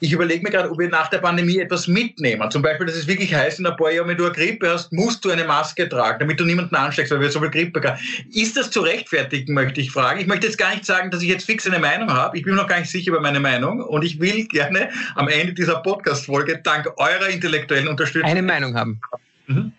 [0.00, 2.50] ich überlege mir gerade, ob wir nach der Pandemie etwas mitnehmen.
[2.50, 4.92] Zum Beispiel, dass es wirklich heißt, in ein paar Jahren, wenn du eine Grippe hast,
[4.92, 8.00] musst du eine Maske tragen, damit du niemanden ansteckst, weil wir so viel Grippe haben.
[8.32, 10.20] Ist das zu rechtfertigen, möchte ich fragen.
[10.20, 12.36] Ich möchte jetzt gar nicht sagen, dass ich jetzt fix eine Meinung habe.
[12.36, 15.28] Ich bin mir noch gar nicht sicher über meine Meinung und ich will gerne am
[15.28, 19.00] Ende dieser Podcast-Folge dank eurer intellektuellen Unterstützung eine Meinung haben.
[19.46, 19.72] Mhm.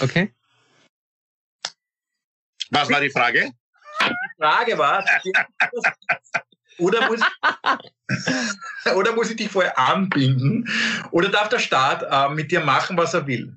[0.00, 0.30] Okay.
[2.70, 3.50] Was war die Frage?
[4.02, 5.04] Die Frage war,
[6.78, 7.20] oder muss,
[8.96, 10.68] oder muss ich dich vorher anbinden?
[11.10, 13.56] Oder darf der Staat äh, mit dir machen, was er will?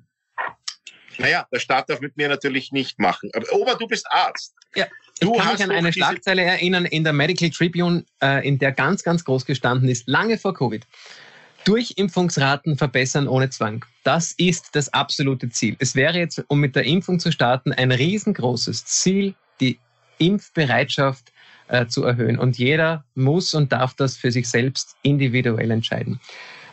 [1.18, 3.30] Naja, der Staat darf mit mir natürlich nicht machen.
[3.34, 4.54] Aber Ober, du bist Arzt.
[4.74, 4.86] Ja.
[5.20, 8.72] Du ich kann mich an eine Schlagzeile erinnern in der Medical Tribune, äh, in der
[8.72, 10.86] ganz, ganz groß gestanden ist, lange vor Covid.
[11.64, 13.84] Durchimpfungsraten verbessern ohne Zwang.
[14.02, 15.76] Das ist das absolute Ziel.
[15.78, 19.78] Es wäre jetzt, um mit der Impfung zu starten, ein riesengroßes Ziel, die
[20.16, 21.29] Impfbereitschaft
[21.70, 22.38] äh, zu erhöhen.
[22.38, 26.20] Und jeder muss und darf das für sich selbst individuell entscheiden.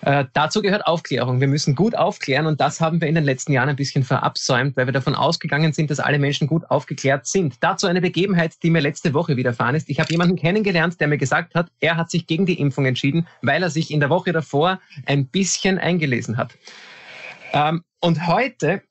[0.02, 1.40] Äh, dazu gehört Aufklärung.
[1.40, 4.78] Wir müssen gut aufklären und das haben wir in den letzten Jahren ein bisschen verabsäumt,
[4.78, 7.56] weil wir davon ausgegangen sind, dass alle Menschen gut aufgeklärt sind.
[7.62, 9.90] Dazu eine Begebenheit, die mir letzte Woche widerfahren ist.
[9.90, 13.28] Ich habe jemanden kennengelernt, der mir gesagt hat, er hat sich gegen die Impfung entschieden,
[13.42, 16.56] weil er sich in der Woche davor ein bisschen eingelesen hat.
[17.54, 18.84] Ähm, und heute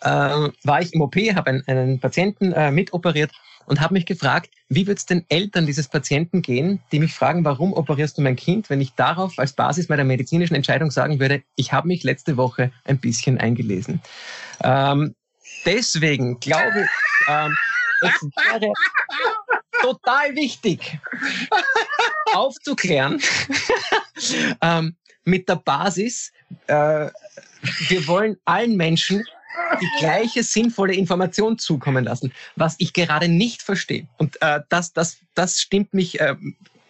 [0.00, 3.32] äh, war ich im OP, habe einen, einen Patienten äh, mitoperiert
[3.66, 7.44] und habe mich gefragt, wie wird es den Eltern dieses Patienten gehen, die mich fragen,
[7.44, 11.42] warum operierst du mein Kind, wenn ich darauf als Basis meiner medizinischen Entscheidung sagen würde,
[11.56, 14.00] ich habe mich letzte Woche ein bisschen eingelesen.
[14.62, 15.14] Ähm,
[15.64, 17.56] deswegen glaube ich, ähm,
[18.00, 18.72] es wäre
[19.80, 20.98] total wichtig,
[22.32, 23.20] aufzuklären
[24.60, 26.32] ähm, mit der Basis,
[26.66, 27.08] äh,
[27.88, 29.24] wir wollen allen Menschen
[29.80, 34.06] die gleiche sinnvolle Information zukommen lassen, was ich gerade nicht verstehe.
[34.18, 36.36] Und äh, das, das, das stimmt mich äh,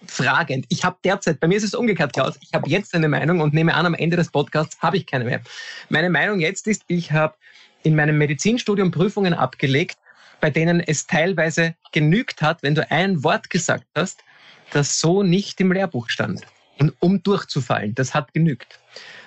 [0.07, 0.66] fragend.
[0.68, 3.55] Ich habe derzeit, bei mir ist es umgekehrt, Klaus, ich habe jetzt eine Meinung und
[3.55, 5.40] nehme an, am Ende des Podcasts habe ich keine mehr.
[5.88, 7.35] Meine Meinung jetzt ist, ich habe
[7.83, 9.98] in meinem Medizinstudium Prüfungen abgelegt,
[10.40, 14.24] bei denen es teilweise genügt hat, wenn du ein Wort gesagt hast,
[14.72, 16.42] das so nicht im Lehrbuch stand.
[16.79, 18.81] Und um durchzufallen, das hat genügt.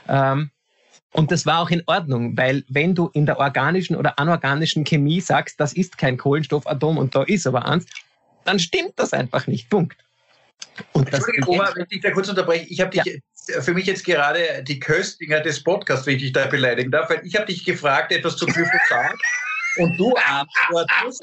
[0.08, 0.52] Ähm,
[1.14, 5.22] und das war auch in Ordnung, weil wenn du in der organischen oder anorganischen Chemie
[5.22, 7.86] sagst, das ist kein Kohlenstoffatom und da ist aber eins,
[8.46, 9.70] dann stimmt das einfach nicht.
[9.70, 9.98] Punkt.
[10.94, 13.62] Und das Oma, wenn ich da kurz unterbreche, ich habe dich ja.
[13.62, 17.22] für mich jetzt gerade die Köstinger des Podcasts, wenn ich dich da beleidigen darf, weil
[17.26, 19.16] ich habe dich gefragt, etwas zu Glyphosat
[19.80, 21.22] und du antwortest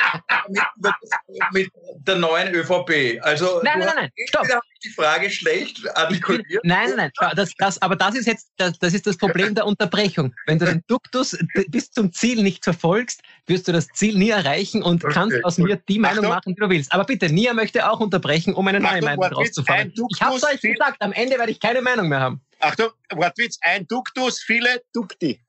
[0.48, 1.70] mit, mit,
[2.06, 3.20] der neuen ÖVP.
[3.22, 4.46] Also nein, nein, nein, stopp.
[4.84, 6.64] die Frage schlecht artikuliert.
[6.64, 7.32] Nein, nein, nein.
[7.36, 10.34] Das, das, aber das ist jetzt das, das, ist das Problem der Unterbrechung.
[10.46, 11.36] Wenn du den Duktus
[11.68, 15.56] bis zum Ziel nicht verfolgst, wirst du das Ziel nie erreichen und okay, kannst aus
[15.56, 15.66] gut.
[15.66, 16.30] mir die Meinung Achtung.
[16.30, 16.92] machen, die du willst.
[16.92, 19.92] Aber bitte, Nia möchte auch unterbrechen, um eine neue Achtung, Meinung rauszufahren.
[20.10, 22.40] Ich habe euch gesagt, am Ende werde ich keine Meinung mehr haben.
[22.60, 25.40] Achtung, Wortwitz, ein Duktus, viele Dukti.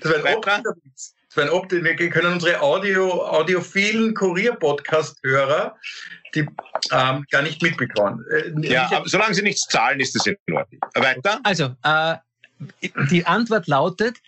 [0.00, 1.14] Das wäre ein Obdachwitz.
[1.28, 5.76] Das wäre ein Obd wir können unsere Audio, audiophilen Kurier-Podcast-Hörer
[6.34, 6.46] die
[6.92, 8.24] ähm, gar nicht mitbekommen.
[8.30, 10.80] Äh, ja, aber solange sie nichts zahlen, ist das in Ordnung.
[10.94, 11.40] Weiter?
[11.42, 12.16] Also, äh,
[13.10, 14.18] die Antwort lautet,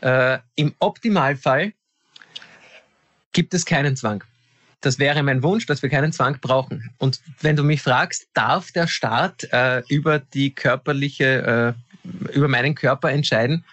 [0.00, 1.72] äh, im Optimalfall
[3.32, 4.24] gibt es keinen Zwang.
[4.80, 6.90] Das wäre mein Wunsch, dass wir keinen Zwang brauchen.
[6.98, 12.74] Und wenn du mich fragst, darf der Staat äh, über die körperliche, äh, über meinen
[12.74, 13.64] Körper entscheiden?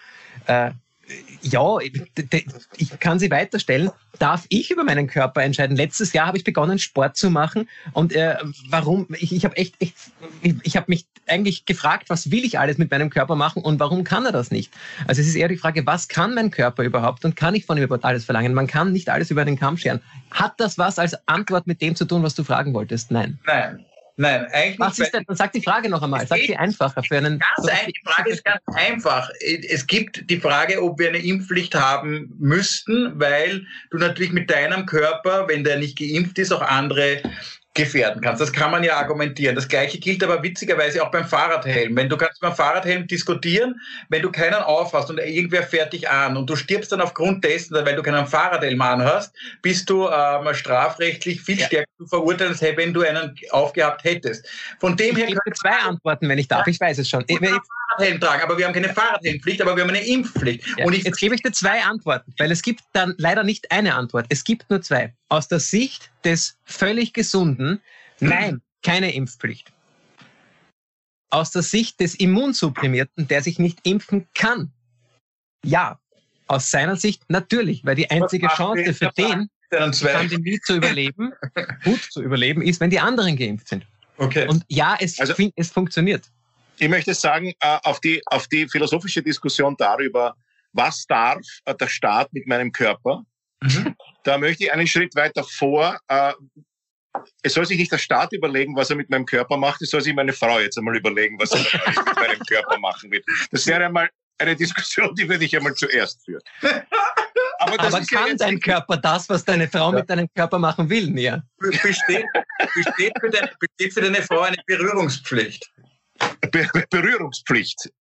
[1.42, 3.92] Ja, ich kann sie weiterstellen.
[4.20, 5.78] Darf ich über meinen Körper entscheiden?
[5.78, 7.70] Letztes Jahr habe ich begonnen, Sport zu machen.
[7.94, 8.36] Und äh,
[8.70, 9.08] warum?
[9.18, 9.96] Ich, ich habe echt, echt,
[10.42, 13.80] ich, ich habe mich eigentlich gefragt, was will ich alles mit meinem Körper machen und
[13.80, 14.74] warum kann er das nicht?
[15.08, 17.78] Also es ist eher die Frage, was kann mein Körper überhaupt und kann ich von
[17.78, 18.54] ihm überhaupt alles verlangen?
[18.54, 20.02] Man kann nicht alles über den Kamm scheren.
[20.32, 23.12] Hat das was als Antwort mit dem zu tun, was du fragen wolltest?
[23.12, 23.40] Nein.
[23.46, 23.86] Nein.
[24.20, 27.18] Nein, eigentlich Was ist denn, dann sag die Frage noch einmal, sag sie einfacher für
[27.18, 27.38] einen.
[27.38, 29.30] Ganz ein, die Frage ist ganz einfach.
[29.70, 34.88] Es gibt die Frage, ob wir eine Impfpflicht haben müssten, weil du natürlich mit deinem
[34.88, 37.22] Körper, wenn der nicht geimpft ist, auch andere
[37.78, 38.42] gefährden kannst.
[38.42, 39.56] Das kann man ja argumentieren.
[39.56, 41.96] Das Gleiche gilt aber witzigerweise auch beim Fahrradhelm.
[41.96, 46.36] Wenn du kannst beim Fahrradhelm diskutieren, wenn du keinen aufhast und irgendwer fährt dich an
[46.36, 51.42] und du stirbst dann aufgrund dessen, weil du keinen Fahrradhelm anhast, bist du ähm, strafrechtlich
[51.42, 51.68] viel ja.
[51.68, 54.48] stärker zu verurteilen, als wenn du einen aufgehabt hättest.
[54.80, 56.68] Von dem ich her gebe zwei Antworten, wenn ich darf.
[56.68, 57.24] Ich weiß es schon.
[57.28, 57.40] Ich,
[57.98, 60.66] Fahrradhelm tragen, aber wir haben keine Fahrradhelmpflicht, aber wir haben eine Impfpflicht.
[60.78, 63.72] Ja, und ich, jetzt gebe ich dir zwei Antworten, weil es gibt dann leider nicht
[63.72, 64.28] eine Antwort.
[64.30, 65.14] Es gibt nur zwei.
[65.30, 67.82] Aus der Sicht des völlig Gesunden,
[68.20, 69.72] nein, keine Impfpflicht.
[71.30, 74.72] Aus der Sicht des Immunsupprimierten, der sich nicht impfen kann,
[75.66, 76.00] ja.
[76.50, 81.34] Aus seiner Sicht natürlich, weil die einzige Chance für den, die Pandemie zu überleben,
[81.84, 83.86] gut zu überleben, ist, wenn die anderen geimpft sind.
[84.16, 84.48] Okay.
[84.48, 86.32] Und ja, es, also, es funktioniert
[86.80, 90.36] ich möchte sagen, äh, auf die, auf die philosophische Diskussion darüber,
[90.74, 93.24] was darf äh, der Staat mit meinem Körper,
[93.62, 93.96] mhm.
[94.24, 96.00] da möchte ich einen Schritt weiter vor.
[96.08, 96.34] Äh,
[97.42, 100.02] es soll sich nicht der Staat überlegen, was er mit meinem Körper macht, es soll
[100.02, 101.60] sich meine Frau jetzt einmal überlegen, was er
[102.06, 103.24] mit meinem Körper machen will.
[103.52, 106.42] Das wäre einmal eine Diskussion, die würde ich einmal zuerst führen.
[107.60, 110.00] Aber, Aber kann ja dein Körper das, was deine Frau ja.
[110.00, 111.44] mit deinem Körper machen will, Nia?
[111.58, 112.26] Besteht,
[112.76, 115.72] besteht, für deine, besteht für deine Frau eine Berührungspflicht?
[116.52, 117.92] Be Berührungspflicht.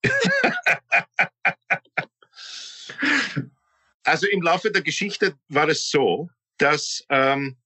[4.04, 7.56] also im Laufe der Geschichte war es so, dass ähm,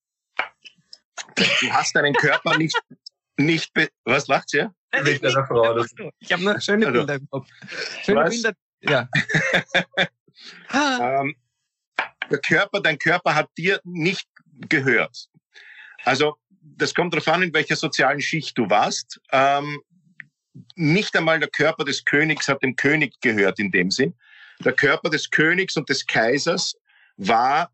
[1.37, 2.79] du hast deinen Körper nicht,
[3.37, 3.73] nicht
[4.05, 4.75] was lacht ihr?
[5.05, 7.49] Ich, ich habe noch schöne Bilder im Kopf.
[8.05, 8.31] Schöne was?
[8.31, 9.09] Bilder, ja.
[11.21, 11.37] ähm,
[12.31, 14.29] der Körper, dein Körper hat dir nicht
[14.69, 15.29] gehört.
[16.05, 16.37] Also
[16.77, 19.21] das kommt darauf an, in welcher sozialen Schicht du warst.
[19.33, 19.83] Ähm,
[20.77, 24.15] nicht einmal der Körper des Königs hat dem König gehört in dem Sinn.
[24.65, 26.77] Der Körper des Königs und des Kaisers
[27.17, 27.73] war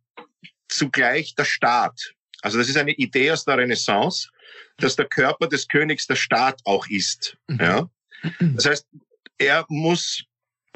[0.68, 2.14] zugleich der Staat.
[2.42, 4.28] Also das ist eine Idee aus der Renaissance,
[4.78, 7.36] dass der Körper des Königs der Staat auch ist.
[7.48, 7.60] Mhm.
[7.60, 7.90] Ja?
[8.40, 8.86] Das heißt,
[9.38, 10.24] er muss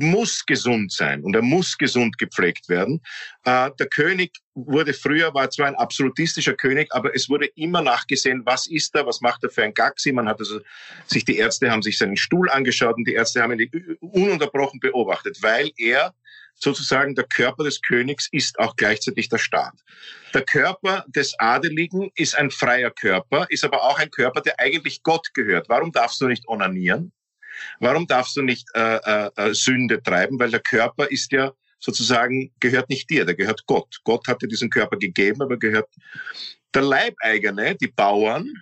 [0.00, 3.00] muss gesund sein und er muss gesund gepflegt werden.
[3.44, 8.42] Äh, der König wurde früher, war zwar ein absolutistischer König, aber es wurde immer nachgesehen,
[8.44, 10.12] was ist er, was macht er für ein Gaxi.
[10.12, 10.60] Man hat also
[11.06, 15.38] sich, die Ärzte haben sich seinen Stuhl angeschaut und die Ärzte haben ihn ununterbrochen beobachtet,
[15.40, 16.14] weil er
[16.54, 19.74] sozusagen der Körper des Königs ist auch gleichzeitig der Staat.
[20.34, 25.02] Der Körper des Adeligen ist ein freier Körper, ist aber auch ein Körper, der eigentlich
[25.02, 25.68] Gott gehört.
[25.68, 27.12] Warum darfst du nicht onanieren?
[27.78, 30.38] Warum darfst du nicht äh, äh, äh Sünde treiben?
[30.38, 33.96] Weil der Körper ist ja sozusagen, gehört nicht dir, der gehört Gott.
[34.04, 35.88] Gott hat dir diesen Körper gegeben, aber gehört
[36.74, 38.52] der Leibeigene, die Bauern,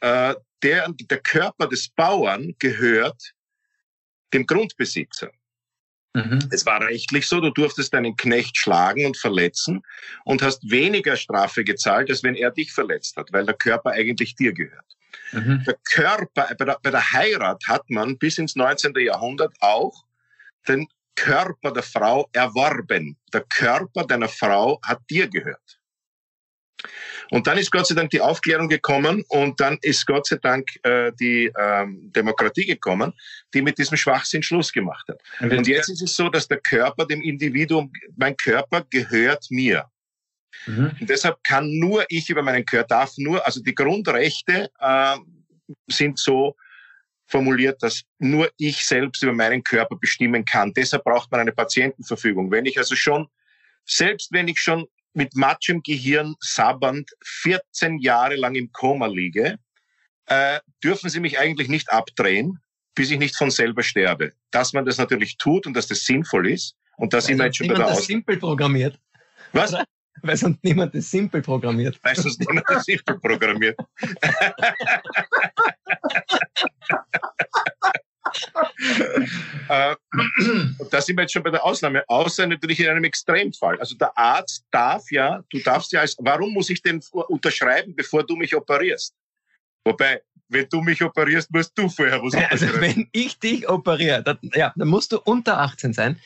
[0.00, 3.34] äh, der, der Körper des Bauern gehört
[4.32, 5.30] dem Grundbesitzer.
[6.14, 6.48] Mhm.
[6.50, 9.82] Es war rechtlich so, du durftest deinen Knecht schlagen und verletzen
[10.24, 14.34] und hast weniger Strafe gezahlt, als wenn er dich verletzt hat, weil der Körper eigentlich
[14.34, 14.96] dir gehört.
[15.32, 15.64] Mhm.
[15.66, 18.94] Der Körper, bei der, bei der Heirat hat man bis ins 19.
[18.96, 20.04] Jahrhundert auch
[20.68, 23.16] den Körper der Frau erworben.
[23.32, 25.80] Der Körper deiner Frau hat dir gehört.
[27.30, 30.68] Und dann ist Gott sei Dank die Aufklärung gekommen und dann ist Gott sei Dank
[30.82, 33.12] äh, die ähm, Demokratie gekommen,
[33.54, 35.20] die mit diesem Schwachsinn Schluss gemacht hat.
[35.40, 39.86] Und, und jetzt ist es so, dass der Körper dem Individuum, mein Körper gehört mir.
[40.66, 40.92] Mhm.
[41.00, 45.16] Und deshalb kann nur ich über meinen Körper, darf nur, also die Grundrechte äh,
[45.88, 46.56] sind so
[47.26, 50.72] formuliert, dass nur ich selbst über meinen Körper bestimmen kann.
[50.74, 52.50] Deshalb braucht man eine Patientenverfügung.
[52.50, 53.28] Wenn ich also schon,
[53.84, 59.56] selbst wenn ich schon mit matschem Gehirn sabbernd 14 Jahre lang im Koma liege,
[60.26, 62.58] äh, dürfen Sie mich eigentlich nicht abdrehen,
[62.94, 64.32] bis ich nicht von selber sterbe.
[64.50, 67.56] Dass man das natürlich tut und dass das sinnvoll ist und dass sind wir jetzt
[67.56, 68.98] schon der das simpel programmiert.
[69.52, 69.74] Was?
[70.22, 71.98] Weil sonst niemand das simpel programmiert.
[72.02, 73.76] Weil sonst niemand das simpel programmiert.
[79.68, 79.94] äh,
[80.90, 83.78] da sind wir jetzt schon bei der Ausnahme, außer natürlich in einem Extremfall.
[83.78, 88.24] Also der Arzt darf ja, du darfst ja als, warum muss ich denn unterschreiben, bevor
[88.24, 89.14] du mich operierst?
[89.84, 94.22] Wobei, wenn du mich operierst, musst du vorher was ja, Also wenn ich dich operiere,
[94.22, 96.20] dann, ja, dann musst du unter 18 sein.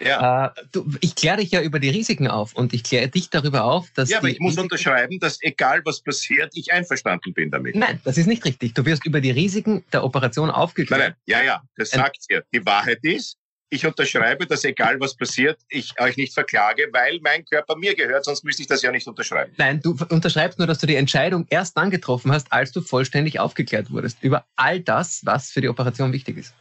[0.00, 0.46] Ja.
[0.46, 3.64] Äh, du, ich kläre dich ja über die Risiken auf und ich kläre dich darüber
[3.64, 4.10] auf, dass.
[4.10, 7.74] Ja, aber ich muss Risiken unterschreiben, dass egal was passiert, ich einverstanden bin damit.
[7.74, 8.74] Nein, das ist nicht richtig.
[8.74, 11.00] Du wirst über die Risiken der Operation aufgeklärt.
[11.00, 12.44] Nein, nein, ja, ja, das sagt ihr.
[12.52, 17.44] Die Wahrheit ist, ich unterschreibe, dass egal was passiert, ich euch nicht verklage, weil mein
[17.44, 19.52] Körper mir gehört, sonst müsste ich das ja nicht unterschreiben.
[19.56, 23.40] Nein, du unterschreibst nur, dass du die Entscheidung erst dann getroffen hast, als du vollständig
[23.40, 26.54] aufgeklärt wurdest über all das, was für die Operation wichtig ist.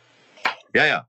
[0.73, 1.07] Ja, ja.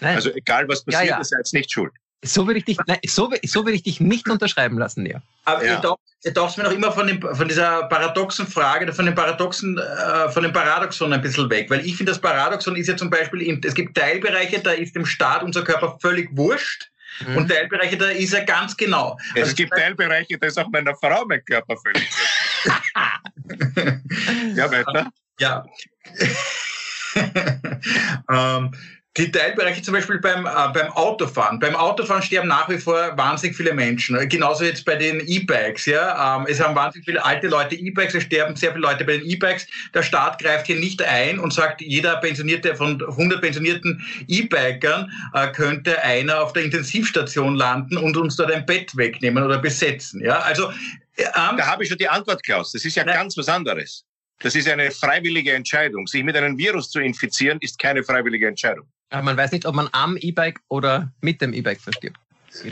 [0.00, 0.16] Nein.
[0.16, 1.20] Also egal was passiert, ja, ja.
[1.20, 1.92] ist jetzt nicht schuld.
[2.24, 5.20] So würde ich dich, nein, so, so würde ich dich nicht unterschreiben lassen, ja.
[5.44, 5.80] Aber ja.
[6.24, 10.28] ihr darfst mir noch immer von, dem, von dieser paradoxen Frage, von dem paradoxen, äh,
[10.30, 13.60] von dem Paradoxon ein bisschen weg, weil ich finde, das Paradoxon ist ja zum Beispiel,
[13.64, 16.90] es gibt Teilbereiche, da ist dem Staat unser Körper völlig wurscht.
[17.26, 17.36] Mhm.
[17.36, 19.16] Und Teilbereiche, da ist er ganz genau.
[19.34, 22.92] Es also gibt Teilbereiche, da ist auch meiner Frau mein Körper völlig wurscht.
[24.56, 25.10] ja, weiter.
[25.38, 25.64] Ja.
[28.30, 28.72] ähm,
[29.16, 31.58] die Teilbereiche zum Beispiel beim, äh, beim Autofahren.
[31.58, 34.28] Beim Autofahren sterben nach wie vor wahnsinnig viele Menschen.
[34.28, 35.86] Genauso jetzt bei den E-Bikes.
[35.86, 36.36] Ja?
[36.36, 39.26] Ähm, es haben wahnsinnig viele alte Leute E-Bikes, es sterben sehr viele Leute bei den
[39.26, 39.66] E-Bikes.
[39.94, 45.48] Der Staat greift hier nicht ein und sagt, jeder pensionierte von 100 pensionierten E-Bikern äh,
[45.48, 50.22] könnte einer auf der Intensivstation landen und uns dort ein Bett wegnehmen oder besetzen.
[50.22, 50.40] Ja?
[50.40, 50.70] Also,
[51.16, 52.72] ähm, da habe ich schon die Antwort, Klaus.
[52.72, 54.04] Das ist ja nein, ganz was anderes.
[54.40, 56.06] Das ist eine freiwillige Entscheidung.
[56.06, 58.86] Sich mit einem Virus zu infizieren, ist keine freiwillige Entscheidung.
[59.10, 62.18] Aber man weiß nicht, ob man am E-Bike oder mit dem E-Bike verstirbt.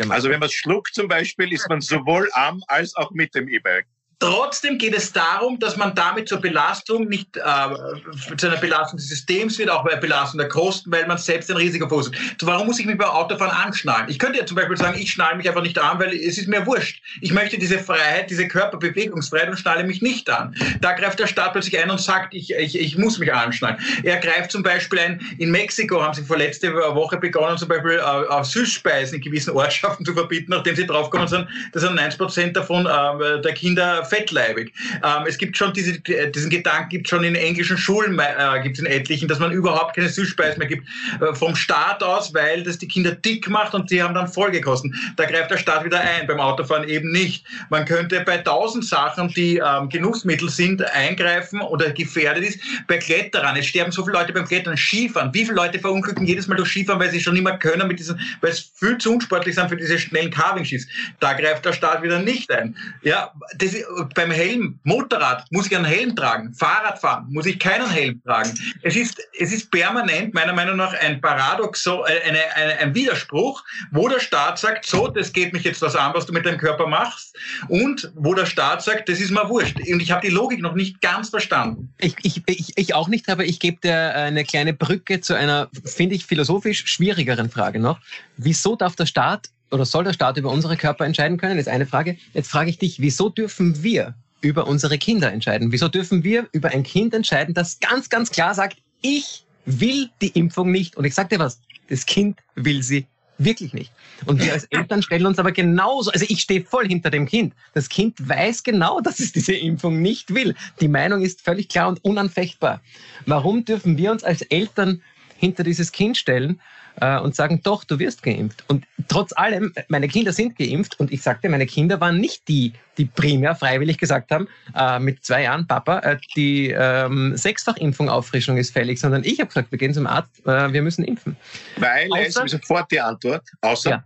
[0.08, 3.86] Also wenn man schluckt zum Beispiel, ist man sowohl am als auch mit dem E-Bike.
[4.18, 9.08] Trotzdem geht es darum, dass man damit zur Belastung nicht äh, zu einer Belastung des
[9.08, 12.16] Systems wird, auch bei Belastung der Kosten, weil man selbst ein Risiko verursacht.
[12.40, 14.08] So, warum muss ich mich beim Autofahren anschnallen?
[14.08, 16.48] Ich könnte ja zum Beispiel sagen, ich schnalle mich einfach nicht an, weil es ist
[16.48, 17.02] mir wurscht.
[17.20, 20.54] Ich möchte diese Freiheit, diese Körperbewegungsfreiheit und schnalle mich nicht an.
[20.80, 23.78] Da greift der Staat plötzlich ein und sagt, ich, ich, ich muss mich anschnallen.
[24.02, 28.00] Er greift zum Beispiel ein, in Mexiko haben sie vor letzte Woche begonnen, zum Beispiel
[28.00, 32.86] äh, Süßspeisen in gewissen Ortschaften zu verbieten, nachdem sie draufgekommen sind, dass 90 Prozent davon
[32.86, 34.72] äh, der Kinder fettleibig.
[35.02, 38.80] Ähm, es gibt schon diese, diesen Gedanken, gibt schon in englischen Schulen, äh, gibt es
[38.80, 40.86] in etlichen, dass man überhaupt keine Süßspeisen mehr gibt.
[41.20, 44.94] Äh, vom Staat aus, weil das die Kinder dick macht und die haben dann Folgekosten.
[45.16, 47.44] Da greift der Staat wieder ein, beim Autofahren eben nicht.
[47.70, 52.60] Man könnte bei tausend Sachen, die ähm, Genussmittel sind, eingreifen oder gefährdet ist.
[52.86, 55.32] Bei Kletterern, es sterben so viele Leute beim Klettern, Skifahren.
[55.32, 58.18] Wie viele Leute verunglücken jedes Mal durch Skifahren, weil sie schon mehr können, mit diesen,
[58.40, 60.86] weil es viel zu unsportlich sind für diese schnellen Carving-Skis.
[61.20, 62.76] Da greift der Staat wieder nicht ein.
[63.02, 63.74] Ja, das,
[64.14, 66.54] beim Helm, Motorrad, muss ich einen Helm tragen?
[66.54, 68.54] Fahrrad fahren, muss ich keinen Helm tragen?
[68.82, 73.62] Es ist, es ist permanent, meiner Meinung nach, ein Paradoxo, äh, eine, eine, ein Widerspruch,
[73.90, 76.58] wo der Staat sagt, so, das geht mich jetzt was an, was du mit deinem
[76.58, 77.36] Körper machst,
[77.68, 79.76] und wo der Staat sagt, das ist mir wurscht.
[79.76, 81.92] Und ich habe die Logik noch nicht ganz verstanden.
[81.98, 85.68] Ich, ich, ich, ich auch nicht, aber ich gebe dir eine kleine Brücke zu einer,
[85.84, 87.98] finde ich, philosophisch schwierigeren Frage noch.
[88.36, 91.56] Wieso darf der Staat oder soll der Staat über unsere Körper entscheiden können?
[91.56, 92.16] Das ist eine Frage.
[92.32, 95.72] Jetzt frage ich dich, wieso dürfen wir über unsere Kinder entscheiden?
[95.72, 100.28] Wieso dürfen wir über ein Kind entscheiden, das ganz, ganz klar sagt, ich will die
[100.28, 100.96] Impfung nicht.
[100.96, 103.06] Und ich sage dir was, das Kind will sie
[103.38, 103.90] wirklich nicht.
[104.26, 107.54] Und wir als Eltern stellen uns aber genauso, also ich stehe voll hinter dem Kind.
[107.72, 110.54] Das Kind weiß genau, dass es diese Impfung nicht will.
[110.80, 112.80] Die Meinung ist völlig klar und unanfechtbar.
[113.26, 115.02] Warum dürfen wir uns als Eltern
[115.36, 116.60] hinter dieses Kind stellen
[117.00, 118.64] äh, und sagen, doch, du wirst geimpft.
[118.68, 122.72] Und trotz allem, meine Kinder sind geimpft und ich sagte, meine Kinder waren nicht die,
[122.98, 128.56] die primär freiwillig gesagt haben, äh, mit zwei Jahren, Papa, äh, die ähm, Sechsfachimpfung Auffrischung
[128.56, 131.36] ist fällig, sondern ich habe gesagt, wir gehen zum Arzt, äh, wir müssen impfen.
[131.76, 133.90] Weil außer, ist sofort die Antwort, außer...
[133.90, 134.04] Ja.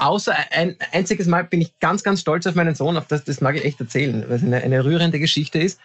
[0.00, 3.40] Außer ein einziges Mal bin ich ganz, ganz stolz auf meinen Sohn, auf das, das
[3.40, 5.80] mag ich echt erzählen, weil es eine, eine rührende Geschichte ist.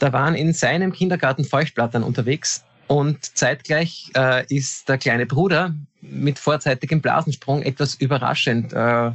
[0.00, 6.38] Da waren in seinem Kindergarten Feuchtblattern unterwegs und zeitgleich äh, ist der kleine Bruder mit
[6.38, 9.10] vorzeitigem Blasensprung etwas überraschend äh,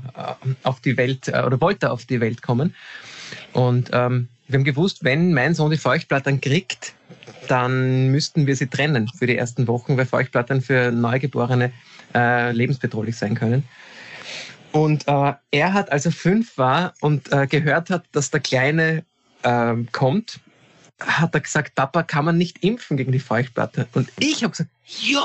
[0.64, 2.76] auf die Welt äh, oder wollte auf die Welt kommen.
[3.52, 6.94] Und ähm, wir haben gewusst, wenn mein Sohn die Feuchtblattern kriegt,
[7.48, 11.72] dann müssten wir sie trennen für die ersten Wochen, weil Feuchtblattern für Neugeborene
[12.14, 13.64] äh, lebensbedrohlich sein können.
[14.72, 19.04] Und äh, er hat, als er fünf war und äh, gehört hat, dass der Kleine
[19.44, 20.40] äh, kommt,
[21.00, 23.88] hat er gesagt, Papa, kann man nicht impfen gegen die Feuchtplatte?
[23.94, 25.24] Und ich habe gesagt, ja,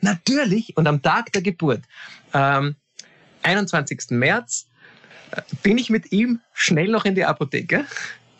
[0.00, 0.76] natürlich.
[0.76, 1.82] Und am Tag der Geburt,
[2.34, 2.76] ähm,
[3.42, 4.10] 21.
[4.10, 4.66] März,
[5.32, 7.84] äh, bin ich mit ihm schnell noch in die Apotheke,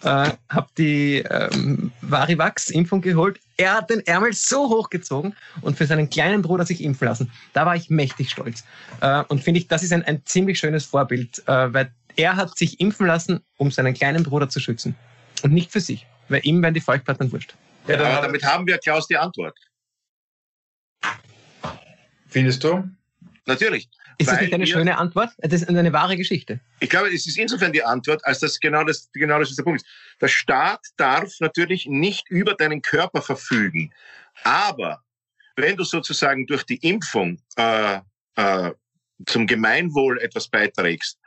[0.03, 3.39] äh, habe die ähm, Varivax-Impfung geholt.
[3.57, 7.31] Er hat den Ärmel so hochgezogen und für seinen kleinen Bruder sich impfen lassen.
[7.53, 8.64] Da war ich mächtig stolz.
[9.01, 12.59] Äh, und finde ich, das ist ein, ein ziemlich schönes Vorbild, äh, weil er hat
[12.59, 14.97] sich impfen lassen, um seinen kleinen Bruder zu schützen
[15.43, 17.55] und nicht für sich weil ihm werden die Feuchtplatten wurscht.
[17.87, 19.59] Ja, dann Aber damit haben wir, Klaus, die Antwort.
[22.29, 22.89] Findest du?
[23.47, 23.89] Natürlich.
[24.18, 25.31] Ist das nicht eine schöne Antwort?
[25.39, 26.61] Das ist eine wahre Geschichte.
[26.81, 29.64] Ich glaube, es ist insofern die Antwort, als das genau das, genau das ist der
[29.64, 29.89] Punkt ist.
[30.20, 33.93] Der Staat darf natürlich nicht über deinen Körper verfügen.
[34.45, 35.03] Aber
[35.57, 38.01] wenn du sozusagen durch die Impfung äh,
[38.37, 38.70] äh,
[39.27, 41.18] zum Gemeinwohl etwas beiträgst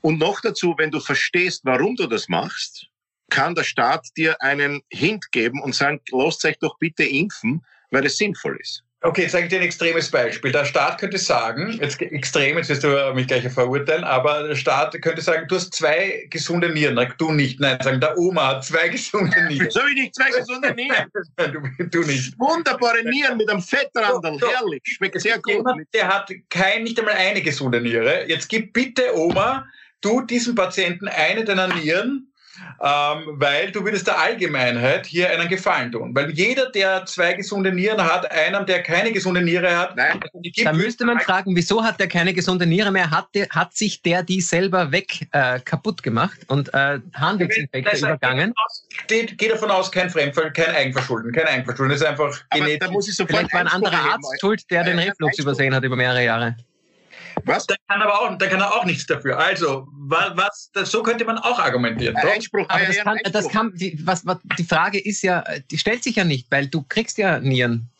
[0.00, 2.88] und noch dazu, wenn du verstehst, warum du das machst,
[3.32, 8.04] kann der Staat dir einen Hint geben und sagen, lasst euch doch bitte impfen, weil
[8.04, 8.84] es sinnvoll ist.
[9.04, 10.52] Okay, jetzt sage ich dir ein extremes Beispiel.
[10.52, 15.00] Der Staat könnte sagen, jetzt extrem, jetzt wirst du mich gleich verurteilen, aber der Staat
[15.02, 17.00] könnte sagen, du hast zwei gesunde Nieren.
[17.18, 17.58] Du nicht.
[17.58, 19.66] Nein, sagen, der Oma hat zwei gesunde Nieren.
[19.66, 21.10] Wieso ich nicht zwei gesunde Nieren?
[21.36, 22.38] du, du, nicht.
[22.38, 24.34] Wunderbare Nieren mit einem Fettrandel.
[24.34, 24.52] So, so.
[24.52, 24.82] Herrlich.
[24.84, 25.54] Schmeckt sehr gut.
[25.54, 28.28] Jemand, der hat kein, nicht einmal eine gesunde Niere.
[28.28, 29.66] Jetzt gib bitte Oma,
[30.02, 32.31] du diesem Patienten eine deiner Nieren
[32.80, 36.14] ähm, weil du würdest der Allgemeinheit hier einen Gefallen tun.
[36.14, 40.20] Weil jeder, der zwei gesunde Nieren hat, einem, der keine gesunde Niere hat, Nein.
[40.64, 43.10] da müsste man fragen, wieso hat der keine gesunde Niere mehr?
[43.10, 48.52] Hat, der, hat sich der die selber weg äh, kaputt gemacht und äh, Harnwegsinfekte übergangen?
[49.06, 52.78] Geht, geht davon aus, kein Fremdfall, kein Eigenverschulden, kein Eigenverschulden, das ist einfach genetisch.
[52.80, 55.84] Da muss ich sofort Vielleicht war ein anderer Arzt schuld, der den Reflux übersehen hat
[55.84, 56.56] über mehrere Jahre.
[57.44, 57.66] Was?
[57.66, 59.38] Da kann aber auch, da kann er auch nichts dafür.
[59.38, 62.16] Also, was, das, so könnte man auch argumentieren.
[62.16, 65.78] Ein Einspruch, aber das kann, das kann, die, was, was, die Frage ist ja, die
[65.78, 67.90] stellt sich ja nicht, weil du kriegst ja Nieren.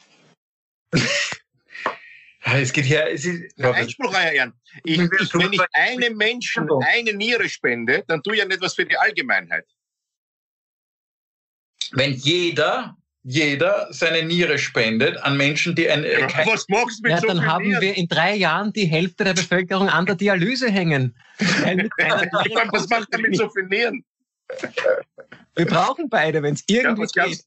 [2.44, 3.10] Es geht her.
[3.12, 4.52] Es ist, Einspruch, Euer Ehren.
[4.84, 8.74] Ich, ich, wenn ich einem Menschen eine Niere spende, dann tue ich ja nicht was
[8.74, 9.64] für die Allgemeinheit.
[11.92, 16.04] Wenn jeder jeder seine Niere spendet an Menschen, die ein.
[16.04, 17.80] Äh, was machst du mit ja, so dann haben Nieren?
[17.80, 21.14] wir in drei Jahren die Hälfte der Bevölkerung an der Dialyse hängen.
[21.38, 24.04] was macht er mit so vielen Nieren?
[25.54, 27.40] Wir brauchen beide, wenn es irgendwie ja, geht.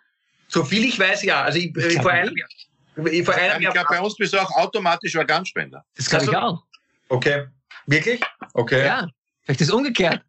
[0.47, 1.41] So viel ich weiß, ja.
[1.43, 2.49] Also ich, ich vor einem Jahr.
[2.95, 5.85] Vor einem ich glaube, bei uns bist du auch automatisch Organspender.
[5.95, 6.63] Das glaube ich auch.
[7.09, 7.45] Okay.
[7.87, 8.21] Wirklich?
[8.53, 8.85] Okay.
[8.85, 9.07] Ja.
[9.43, 10.21] Vielleicht ist es umgekehrt.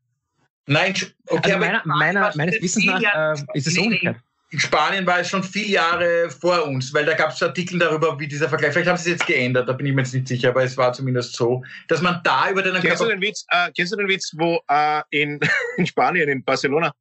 [0.67, 0.95] Nein,
[1.29, 4.17] okay, also meiner, meiner, meines Wissens nach äh, ist es umgekehrt.
[4.51, 8.19] In Spanien war es schon viele Jahre vor uns, weil da gab es Artikel darüber,
[8.21, 8.73] wie dieser Vergleich.
[8.73, 10.77] Vielleicht haben sie es jetzt geändert, da bin ich mir jetzt nicht sicher, aber es
[10.77, 13.05] war zumindest so, dass man da über den kennst Körper.
[13.05, 15.41] Du den Witz, äh, kennst du den Witz, wo äh, in,
[15.79, 16.93] in Spanien, in Barcelona,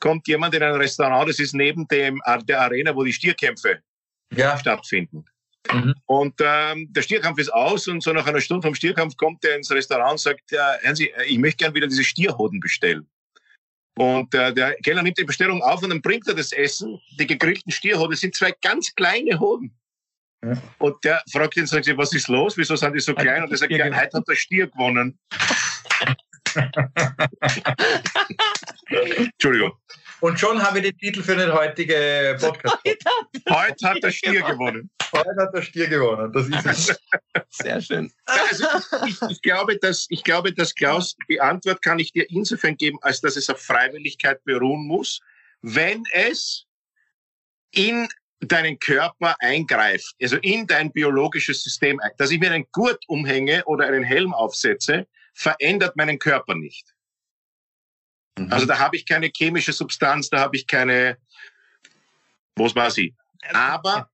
[0.00, 3.80] kommt jemand in ein Restaurant, das ist neben dem, äh, der Arena, wo die Stierkämpfe
[4.34, 4.56] ja.
[4.56, 5.26] stattfinden.
[5.72, 5.94] Mhm.
[6.06, 9.56] Und ähm, der Stierkampf ist aus und so nach einer Stunde vom Stierkampf kommt er
[9.56, 13.06] ins Restaurant und sagt, äh, hören Sie, ich möchte gerne wieder diese Stierhoden bestellen.
[13.96, 17.00] Und äh, der Keller nimmt die Bestellung auf und dann bringt er das Essen.
[17.18, 19.72] Die gegrillten Stierhoden sind zwei ganz kleine Hoden.
[20.44, 20.60] Ja.
[20.78, 22.56] Und der fragt ihn, sagt sie, was ist los?
[22.56, 23.44] Wieso sind die so klein?
[23.44, 25.18] Und er sagt, ja, heute hat der Stier gewonnen.
[29.16, 29.72] Entschuldigung.
[30.20, 32.78] Und schon haben wir den Titel für den heutigen Podcast.
[33.48, 34.90] Heute hat der Stier gewonnen.
[35.12, 36.32] Heute hat der Stier gewonnen.
[36.32, 37.00] Das ist es.
[37.50, 38.12] Sehr schön.
[38.24, 38.64] Also
[39.06, 42.98] ich, ich, glaube, dass, ich glaube, dass Klaus, die Antwort kann ich dir insofern geben,
[43.02, 45.20] als dass es auf Freiwilligkeit beruhen muss,
[45.62, 46.66] wenn es
[47.72, 48.08] in
[48.40, 53.86] deinen Körper eingreift, also in dein biologisches System, dass ich mir einen Gurt umhänge oder
[53.86, 56.93] einen Helm aufsetze, verändert meinen Körper nicht.
[58.38, 58.52] Mhm.
[58.52, 61.16] Also da habe ich keine chemische Substanz, da habe ich keine,
[62.56, 63.14] was weiß ich.
[63.52, 64.08] Aber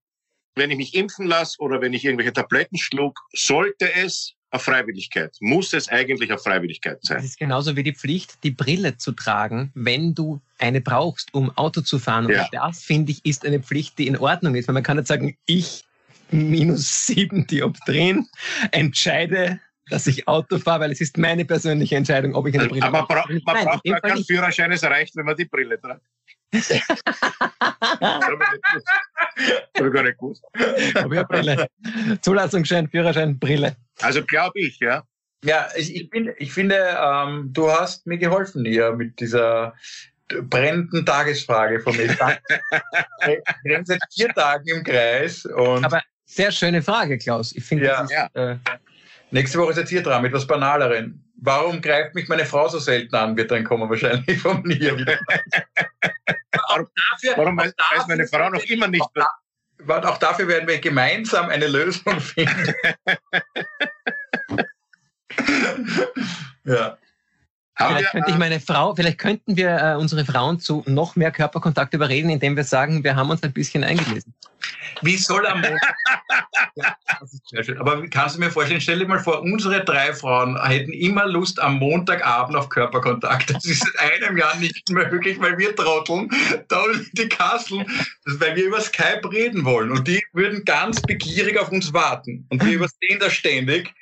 [0.55, 5.37] wenn ich mich impfen lasse oder wenn ich irgendwelche Tabletten schlug, sollte es auf Freiwilligkeit,
[5.41, 7.19] muss es eigentlich auf Freiwilligkeit sein.
[7.19, 11.57] Das ist genauso wie die Pflicht, die Brille zu tragen, wenn du eine brauchst, um
[11.57, 12.27] Auto zu fahren.
[12.27, 12.49] Und ja.
[12.51, 14.67] das, finde ich, ist eine Pflicht, die in Ordnung ist.
[14.67, 15.85] Weil man kann nicht sagen, ich
[16.31, 18.29] minus sieben Dioptrien
[18.73, 19.61] entscheide,
[19.91, 23.07] dass ich Auto fahre, weil es ist meine persönliche Entscheidung, ob ich eine Brille Aber
[23.07, 26.01] bra man Nein, braucht gar keinen Führerschein, es reicht, wenn man die Brille trägt.
[29.79, 30.45] Habe gar nicht gewusst.
[30.97, 31.69] Habe ich Brille.
[32.21, 33.77] Zulassungsschein, Führerschein, Brille.
[34.01, 35.05] Also glaube ich, ja.
[35.45, 39.75] Ja, ich, ich, bin, ich finde, ähm, du hast mir geholfen hier mit dieser
[40.29, 42.05] brennenden Tagesfrage von mir.
[42.05, 45.45] Ich renne seit vier Tagen im Kreis.
[45.47, 47.53] Und Aber sehr schöne Frage, Klaus.
[47.53, 48.07] Ich finde, ja.
[48.11, 48.29] ja.
[48.35, 48.57] Äh,
[49.33, 51.25] Nächste Woche ist jetzt hier dran mit etwas Banaleren.
[51.37, 54.97] Warum greift mich meine Frau so selten an, wird dann kommen wahrscheinlich von mir.
[56.69, 59.03] warum, dafür, warum weiß, weiß meine Frau noch immer nicht?
[59.03, 62.75] Auch, auch dafür werden wir gemeinsam eine Lösung finden.
[66.65, 66.99] ja.
[67.89, 71.95] Vielleicht könnte ich meine Frau, vielleicht könnten wir äh, unsere Frauen zu noch mehr Körperkontakt
[71.95, 74.35] überreden, indem wir sagen, wir haben uns ein bisschen eingelesen.
[75.03, 75.95] Wie soll am Montag?
[76.75, 77.79] ja, das ist sehr schön.
[77.79, 81.61] Aber kannst du mir vorstellen, stell dir mal vor, unsere drei Frauen hätten immer Lust
[81.61, 83.51] am Montagabend auf Körperkontakt.
[83.51, 86.29] Das ist seit einem Jahr nicht möglich, weil wir trotteln,
[86.69, 87.87] da die Kasseln,
[88.27, 89.91] weil wir über Skype reden wollen.
[89.91, 92.47] Und die würden ganz begierig auf uns warten.
[92.51, 93.93] Und wir übersehen das ständig,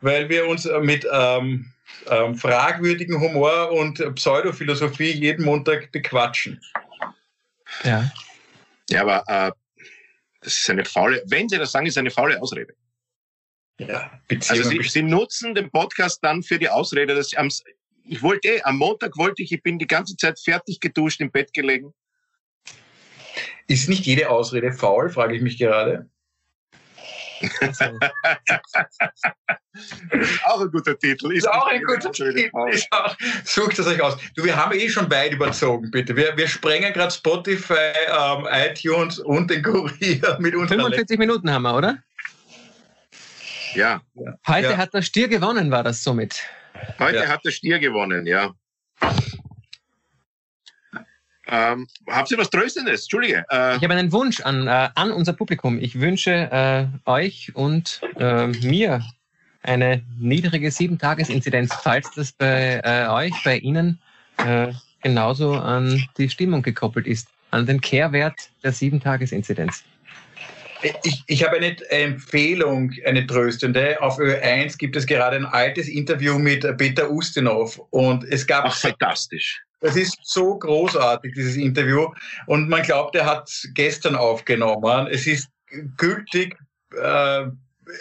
[0.00, 1.72] weil wir uns mit ähm,
[2.10, 6.60] ähm, fragwürdigen Humor und Pseudophilosophie jeden Montag bequatschen.
[7.84, 8.10] Ja.
[8.90, 9.52] Ja, aber äh,
[10.40, 12.74] das ist eine faule, wenn Sie das sagen, ist eine faule Ausrede.
[13.78, 14.10] Ja,
[14.48, 17.50] also Sie, Sie, nutzen den Podcast dann für die Ausrede, dass ich am,
[18.04, 21.30] ich wollte eh, am Montag wollte ich, ich bin die ganze Zeit fertig geduscht, im
[21.30, 21.92] Bett gelegen.
[23.66, 26.08] Ist nicht jede Ausrede faul, frage ich mich gerade.
[30.44, 31.32] Auch ein guter Titel.
[31.32, 32.48] Ist, ist auch ein guter Titel.
[32.70, 34.16] Ist auch, sucht es euch aus.
[34.34, 36.16] Du, wir haben eh schon weit überzogen, bitte.
[36.16, 40.70] Wir, wir sprengen gerade Spotify, ähm, iTunes und den Kurier mit uns.
[40.70, 41.98] 45 Minuten haben wir, oder?
[43.74, 44.00] Ja.
[44.46, 44.76] Heute ja.
[44.78, 46.42] hat der Stier gewonnen, war das somit.
[46.98, 47.28] Heute ja.
[47.28, 48.54] hat der Stier gewonnen, ja.
[51.48, 53.02] Ähm, habt ihr was Tröstendes?
[53.02, 53.44] Entschuldige.
[53.50, 55.78] Äh, ich habe einen Wunsch an, äh, an unser Publikum.
[55.78, 59.04] Ich wünsche äh, euch und äh, mir
[59.62, 63.98] eine niedrige Sieben-Tages-Inzidenz, falls das bei äh, euch, bei Ihnen
[64.38, 64.72] äh,
[65.02, 69.84] genauso an die Stimmung gekoppelt ist, an den Kehrwert der Sieben-Tages-Inzidenz.
[71.02, 74.00] Ich, ich habe eine Empfehlung, eine tröstende.
[74.00, 78.66] Auf Ö1 gibt es gerade ein altes Interview mit Peter Ustinov und es gab.
[78.66, 79.65] Ach, fantastisch.
[79.80, 82.08] Es ist so großartig, dieses Interview.
[82.46, 85.06] Und man glaubt, er hat es gestern aufgenommen.
[85.08, 85.48] Es ist
[85.96, 86.56] gültig.
[86.94, 87.46] Äh,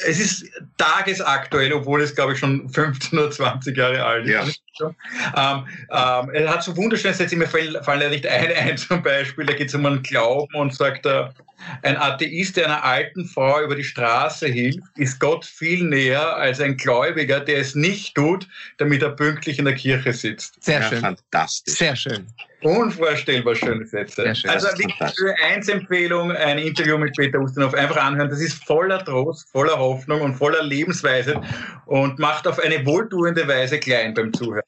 [0.07, 4.31] es ist tagesaktuell, obwohl es, glaube ich, schon 15 oder 20 Jahre alt ist.
[4.31, 4.45] Ja.
[4.81, 9.01] Ähm, ähm, er hat so wunderschöne Sätze, mir fallen, fallen ja nicht eine ein zum
[9.01, 11.33] Beispiel, da geht es um einen Glauben und sagt er,
[11.81, 16.59] ein Atheist, der einer alten Frau über die Straße hilft, ist Gott viel näher als
[16.59, 18.47] ein Gläubiger, der es nicht tut,
[18.77, 20.63] damit er pünktlich in der Kirche sitzt.
[20.63, 20.99] Sehr ja, schön.
[20.99, 21.75] Fantastisch.
[21.75, 22.27] Sehr schön.
[22.61, 24.23] Unvorstellbar schöne Sätze.
[24.47, 28.29] Also wirklich für eins Empfehlung, ein Interview mit Peter Ustinov einfach anhören.
[28.29, 31.39] Das ist voller Trost, voller Hoffnung und voller Lebensweise
[31.85, 34.63] und macht auf eine wohltuende Weise klein beim Zuhören.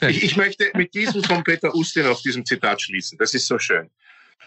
[0.00, 3.18] Ich, ich möchte mit diesem von Peter Ustinov, diesem Zitat schließen.
[3.18, 3.90] Das ist so schön.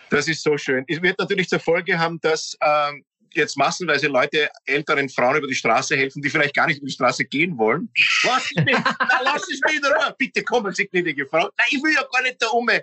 [0.10, 0.84] Das ist so schön.
[0.88, 5.56] Es wird natürlich zur Folge haben, dass ähm, jetzt massenweise Leute älteren Frauen über die
[5.56, 7.90] Straße helfen, die vielleicht gar nicht über die Straße gehen wollen.
[8.24, 10.16] Lass es mich, na, lass mich in Ruhe.
[10.18, 11.50] Bitte kommen Sie, gnädige Frau.
[11.58, 12.68] Nein, ich will ja gar nicht da um.
[12.70, 12.82] Äh,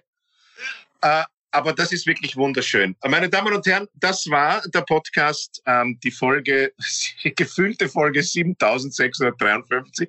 [1.55, 2.97] aber das ist wirklich wunderschön.
[3.07, 6.73] Meine Damen und Herren, das war der Podcast, ähm, die Folge,
[7.37, 10.09] gefühlte Folge 7653.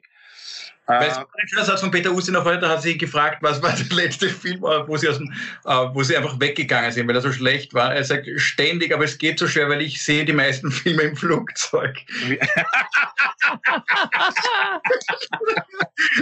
[0.86, 3.71] Weil es äh, ein schöner Satz von Peter Ustinov heute hat sie gefragt, was war
[3.71, 5.31] der letzte Film, äh, wo sie, dem,
[5.65, 7.95] äh, wo sie einfach weggegangen sind, weil er so schlecht war.
[7.95, 11.15] Er sagt ständig, aber es geht so schwer, weil ich sehe die meisten Filme im
[11.15, 11.97] Flugzeug.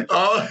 [0.09, 0.41] oh,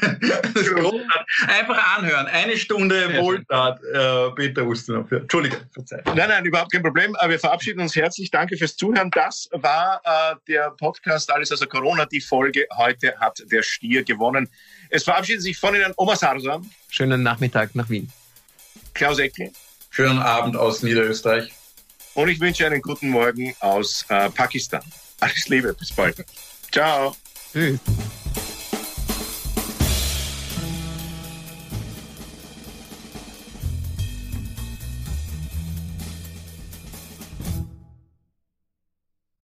[1.46, 2.26] einfach anhören.
[2.26, 5.11] Eine Stunde Wohltat, äh, Peter Ustinov.
[5.12, 6.04] Entschuldige, verzeiht.
[6.06, 7.16] Nein, nein, überhaupt kein Problem.
[7.26, 8.30] Wir verabschieden uns herzlich.
[8.30, 9.11] Danke fürs Zuhören.
[9.12, 12.06] Das war äh, der Podcast Alles außer Corona.
[12.06, 14.48] Die Folge heute hat der Stier hier gewonnen.
[14.88, 16.61] Es verabschiedet sich von Ihnen Oma Sarsa.
[16.88, 18.11] Schönen Nachmittag nach Wien.
[18.94, 19.53] Klaus Ecke.
[19.90, 21.51] Schönen Abend aus Niederösterreich.
[22.14, 24.82] Und ich wünsche einen guten Morgen aus äh, Pakistan.
[25.20, 26.24] Alles Liebe, bis bald.
[26.72, 27.14] Ciao.
[27.53, 27.78] Tschüss.